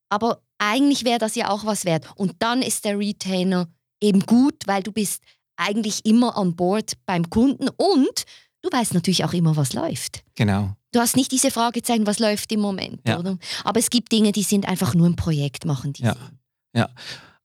[0.09, 2.07] Aber eigentlich wäre das ja auch was wert.
[2.16, 3.68] Und dann ist der Retainer
[4.01, 5.22] eben gut, weil du bist
[5.57, 8.24] eigentlich immer an Bord beim Kunden und
[8.62, 10.22] du weißt natürlich auch immer, was läuft.
[10.34, 10.74] Genau.
[10.93, 13.18] Du hast nicht diese Frage zeigen, was läuft im Moment, ja.
[13.18, 13.39] oder?
[13.64, 15.93] Aber es gibt Dinge, die sind einfach nur ein Projekt machen.
[15.93, 16.16] Die ja.
[16.74, 16.89] ja.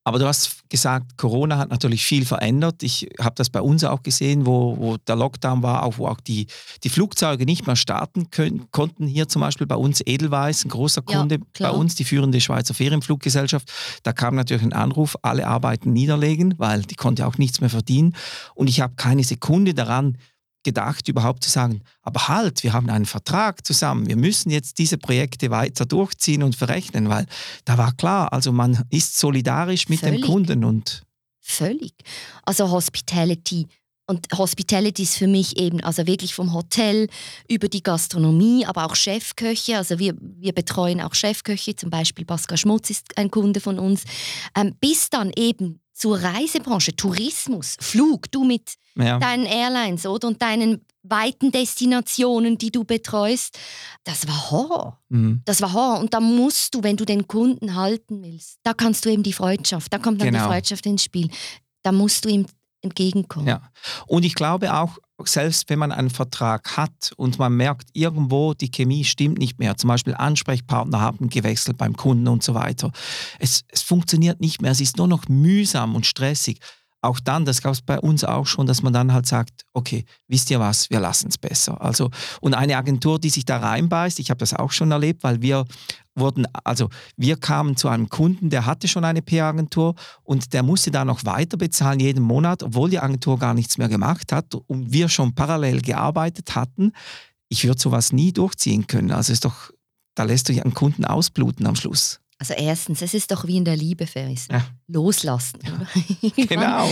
[0.03, 2.81] Aber du hast gesagt, Corona hat natürlich viel verändert.
[2.81, 6.19] Ich habe das bei uns auch gesehen, wo, wo der Lockdown war, auch wo auch
[6.19, 6.47] die,
[6.83, 9.05] die Flugzeuge nicht mehr starten können, konnten.
[9.05, 12.73] Hier zum Beispiel bei uns Edelweiss, ein großer Kunde ja, bei uns, die führende Schweizer
[12.73, 13.71] Ferienfluggesellschaft.
[14.01, 18.15] Da kam natürlich ein Anruf, alle Arbeiten niederlegen, weil die konnte auch nichts mehr verdienen.
[18.55, 20.17] Und ich habe keine Sekunde daran
[20.63, 24.97] gedacht, überhaupt zu sagen, aber halt, wir haben einen Vertrag zusammen, wir müssen jetzt diese
[24.97, 27.25] Projekte weiter durchziehen und verrechnen, weil
[27.65, 30.21] da war klar, also man ist solidarisch mit Völlig.
[30.21, 31.03] dem Kunden und
[31.43, 31.93] Völlig.
[32.45, 33.67] Also Hospitality
[34.07, 37.07] und Hospitality ist für mich eben, also wirklich vom Hotel
[37.47, 39.77] über die Gastronomie, aber auch Chefköche.
[39.77, 44.03] Also wir, wir betreuen auch Chefköche, zum Beispiel Pascal Schmutz ist ein Kunde von uns,
[44.55, 49.19] ähm, bis dann eben zur Reisebranche, Tourismus, Flug, du mit ja.
[49.19, 53.57] deinen Airlines oder und deinen weiten Destinationen, die du betreust,
[54.03, 54.99] das war Horror.
[55.09, 55.41] Mhm.
[55.45, 55.99] Das war Horror.
[55.99, 59.33] Und da musst du, wenn du den Kunden halten willst, da kannst du eben die
[59.33, 60.43] Freundschaft, da kommt dann genau.
[60.43, 61.29] die Freundschaft ins Spiel.
[61.83, 62.45] Da musst du ihm
[62.81, 63.47] entgegenkommen.
[63.47, 63.71] Ja.
[64.07, 64.97] Und ich glaube auch,
[65.27, 69.77] selbst wenn man einen Vertrag hat und man merkt, irgendwo die Chemie stimmt nicht mehr,
[69.77, 72.91] zum Beispiel Ansprechpartner haben gewechselt beim Kunden und so weiter,
[73.39, 76.59] es, es funktioniert nicht mehr, es ist nur noch mühsam und stressig
[77.01, 80.05] auch dann, das gab es bei uns auch schon, dass man dann halt sagt, okay,
[80.27, 81.81] wisst ihr was, wir lassen es besser.
[81.81, 85.41] Also, und eine Agentur, die sich da reinbeißt, ich habe das auch schon erlebt, weil
[85.41, 85.65] wir
[86.15, 90.91] wurden, also wir kamen zu einem Kunden, der hatte schon eine PR-Agentur und der musste
[90.91, 94.91] da noch weiter bezahlen jeden Monat, obwohl die Agentur gar nichts mehr gemacht hat und
[94.91, 96.91] wir schon parallel gearbeitet hatten.
[97.49, 99.11] Ich würde sowas nie durchziehen können.
[99.11, 99.71] Also ist doch,
[100.15, 102.19] da lässt du einen Kunden ausbluten am Schluss.
[102.41, 104.47] Also erstens, es ist doch wie in der Liebe, Ferris.
[104.49, 104.65] Ja.
[104.87, 105.59] Loslassen.
[105.63, 106.29] Ja.
[106.47, 106.89] genau.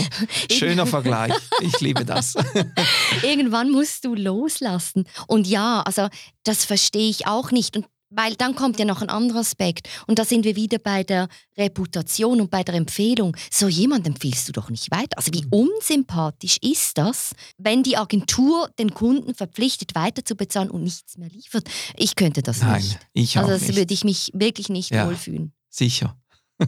[0.48, 1.34] Schöner Vergleich.
[1.60, 2.36] Ich liebe das.
[3.24, 5.08] Irgendwann musst du loslassen.
[5.26, 6.06] Und ja, also
[6.44, 7.76] das verstehe ich auch nicht.
[7.76, 9.88] Und weil dann kommt ja noch ein anderer Aspekt.
[10.06, 13.36] Und da sind wir wieder bei der Reputation und bei der Empfehlung.
[13.50, 15.16] So jemand empfiehlst du doch nicht weiter.
[15.16, 15.68] Also wie mhm.
[15.70, 21.30] unsympathisch ist das, wenn die Agentur den Kunden verpflichtet, weiter zu bezahlen und nichts mehr
[21.30, 21.68] liefert?
[21.96, 22.98] Ich könnte das Nein, nicht.
[23.12, 23.76] Ich auch also das nicht.
[23.76, 25.52] würde ich mich wirklich nicht ja, wohlfühlen.
[25.68, 26.16] Sicher.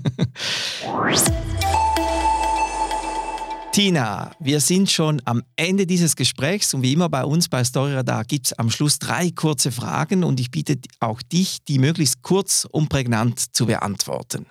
[3.72, 8.24] Tina, wir sind schon am Ende dieses Gesprächs und wie immer bei uns bei Storyradar
[8.24, 12.68] gibt es am Schluss drei kurze Fragen und ich bitte auch dich, die möglichst kurz
[12.70, 14.44] und prägnant zu beantworten.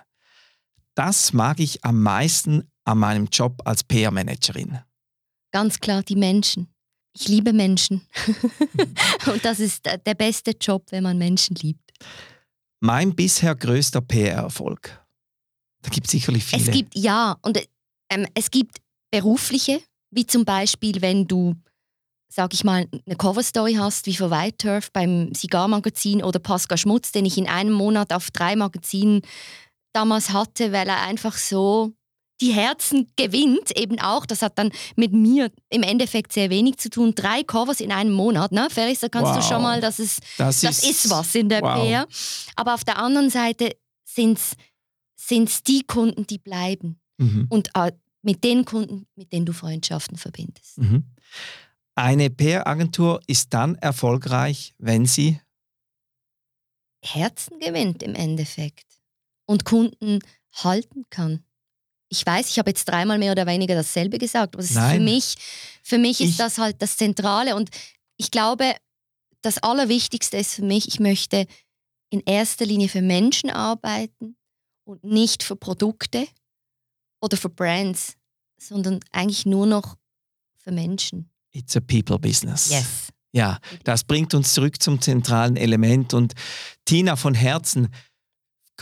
[0.96, 4.80] Das mag ich am meisten an meinem Job als PR-Managerin.
[5.52, 6.66] Ganz klar die Menschen.
[7.14, 8.00] Ich liebe Menschen.
[9.32, 11.92] und das ist der beste Job, wenn man Menschen liebt.
[12.80, 15.00] Mein bisher größter PR-Erfolg.
[15.82, 16.62] Da gibt es sicherlich viele.
[16.62, 17.58] Es gibt, ja, und
[18.10, 18.81] ähm, es gibt
[19.12, 21.54] berufliche, wie zum Beispiel, wenn du,
[22.28, 27.12] sag ich mal, eine Coverstory hast, wie für White Turf beim Cigar-Magazin oder Pascal Schmutz,
[27.12, 29.22] den ich in einem Monat auf drei Magazinen
[29.92, 31.92] damals hatte, weil er einfach so
[32.40, 34.26] die Herzen gewinnt, eben auch.
[34.26, 37.14] Das hat dann mit mir im Endeffekt sehr wenig zu tun.
[37.14, 38.68] Drei Covers in einem Monat, ne?
[38.68, 39.36] Ferris, da kannst wow.
[39.36, 41.80] du schon mal, dass es, das, das ist, ist, was in der wow.
[41.80, 42.08] PR.
[42.56, 46.98] Aber auf der anderen Seite sind es die Kunden, die bleiben.
[47.18, 47.46] Mhm.
[47.48, 47.92] Und äh,
[48.22, 50.78] mit den Kunden, mit denen du Freundschaften verbindest.
[50.78, 51.04] Mhm.
[51.94, 55.40] Eine PR-Agentur ist dann erfolgreich, wenn sie
[57.04, 58.86] Herzen gewinnt im Endeffekt
[59.44, 60.20] und Kunden
[60.54, 61.44] halten kann.
[62.08, 65.34] Ich weiß, ich habe jetzt dreimal mehr oder weniger dasselbe gesagt, aber für mich,
[65.82, 67.70] für mich ist das halt das Zentrale und
[68.16, 68.74] ich glaube,
[69.40, 71.46] das Allerwichtigste ist für mich, ich möchte
[72.10, 74.36] in erster Linie für Menschen arbeiten
[74.84, 76.26] und nicht für Produkte
[77.22, 78.16] oder für Brands,
[78.58, 79.96] sondern eigentlich nur noch
[80.58, 81.30] für Menschen.
[81.52, 82.70] It's a people business.
[82.70, 83.08] Yes.
[83.32, 86.12] Ja, das bringt uns zurück zum zentralen Element.
[86.12, 86.34] Und
[86.84, 87.88] Tina von Herzen,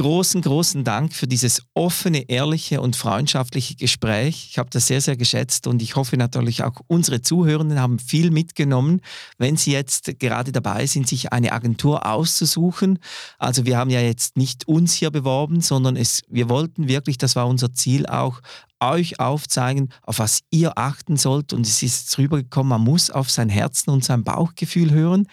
[0.00, 4.48] großen, großen Dank für dieses offene, ehrliche und freundschaftliche Gespräch.
[4.50, 8.30] Ich habe das sehr, sehr geschätzt und ich hoffe natürlich auch unsere Zuhörenden haben viel
[8.30, 9.02] mitgenommen,
[9.36, 12.98] wenn sie jetzt gerade dabei sind, sich eine Agentur auszusuchen.
[13.36, 17.36] Also wir haben ja jetzt nicht uns hier beworben, sondern es, wir wollten wirklich, das
[17.36, 18.40] war unser Ziel auch,
[18.80, 21.52] euch aufzeigen, auf was ihr achten sollt.
[21.52, 25.26] Und es ist rübergekommen, man muss auf sein Herzen und sein Bauchgefühl hören.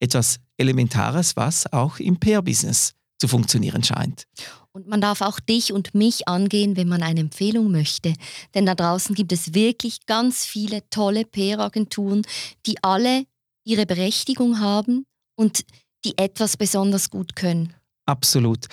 [0.00, 4.24] Etwas Elementares, was auch im PR-Business zu funktionieren scheint.
[4.72, 8.14] Und man darf auch dich und mich angehen, wenn man eine Empfehlung möchte.
[8.54, 12.22] Denn da draußen gibt es wirklich ganz viele tolle PR-Agenturen,
[12.66, 13.24] die alle
[13.64, 15.06] ihre Berechtigung haben
[15.36, 15.64] und
[16.04, 17.74] die etwas besonders gut können.
[18.06, 18.66] Absolut.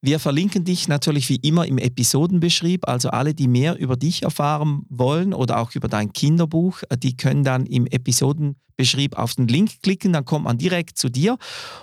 [0.00, 2.86] Wir verlinken dich natürlich wie immer im Episodenbeschrieb.
[2.86, 7.16] Also alle, die mehr über dich erfahren wollen oder auch über dein Kinderbuch, äh, die
[7.16, 10.12] können dann im Episodenbeschrieb auf den Link klicken.
[10.12, 11.36] Dann kommt man direkt zu dir.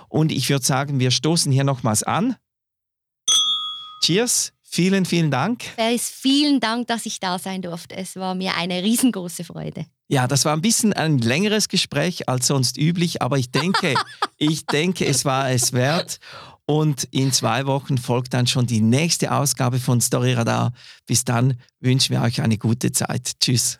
[0.08, 2.36] Und ich würde sagen, wir stoßen hier nochmals an.
[4.02, 4.52] Cheers.
[4.68, 5.62] Vielen, vielen Dank.
[5.76, 7.96] Ferris, vielen Dank, dass ich da sein durfte.
[7.96, 9.86] Es war mir eine riesengroße Freude.
[10.08, 13.94] Ja, das war ein bisschen ein längeres Gespräch als sonst üblich, aber ich denke,
[14.38, 16.18] ich denke, es war es wert.
[16.66, 20.72] Und in zwei Wochen folgt dann schon die nächste Ausgabe von Story Radar.
[21.06, 23.38] Bis dann wünschen wir euch eine gute Zeit.
[23.40, 23.78] Tschüss.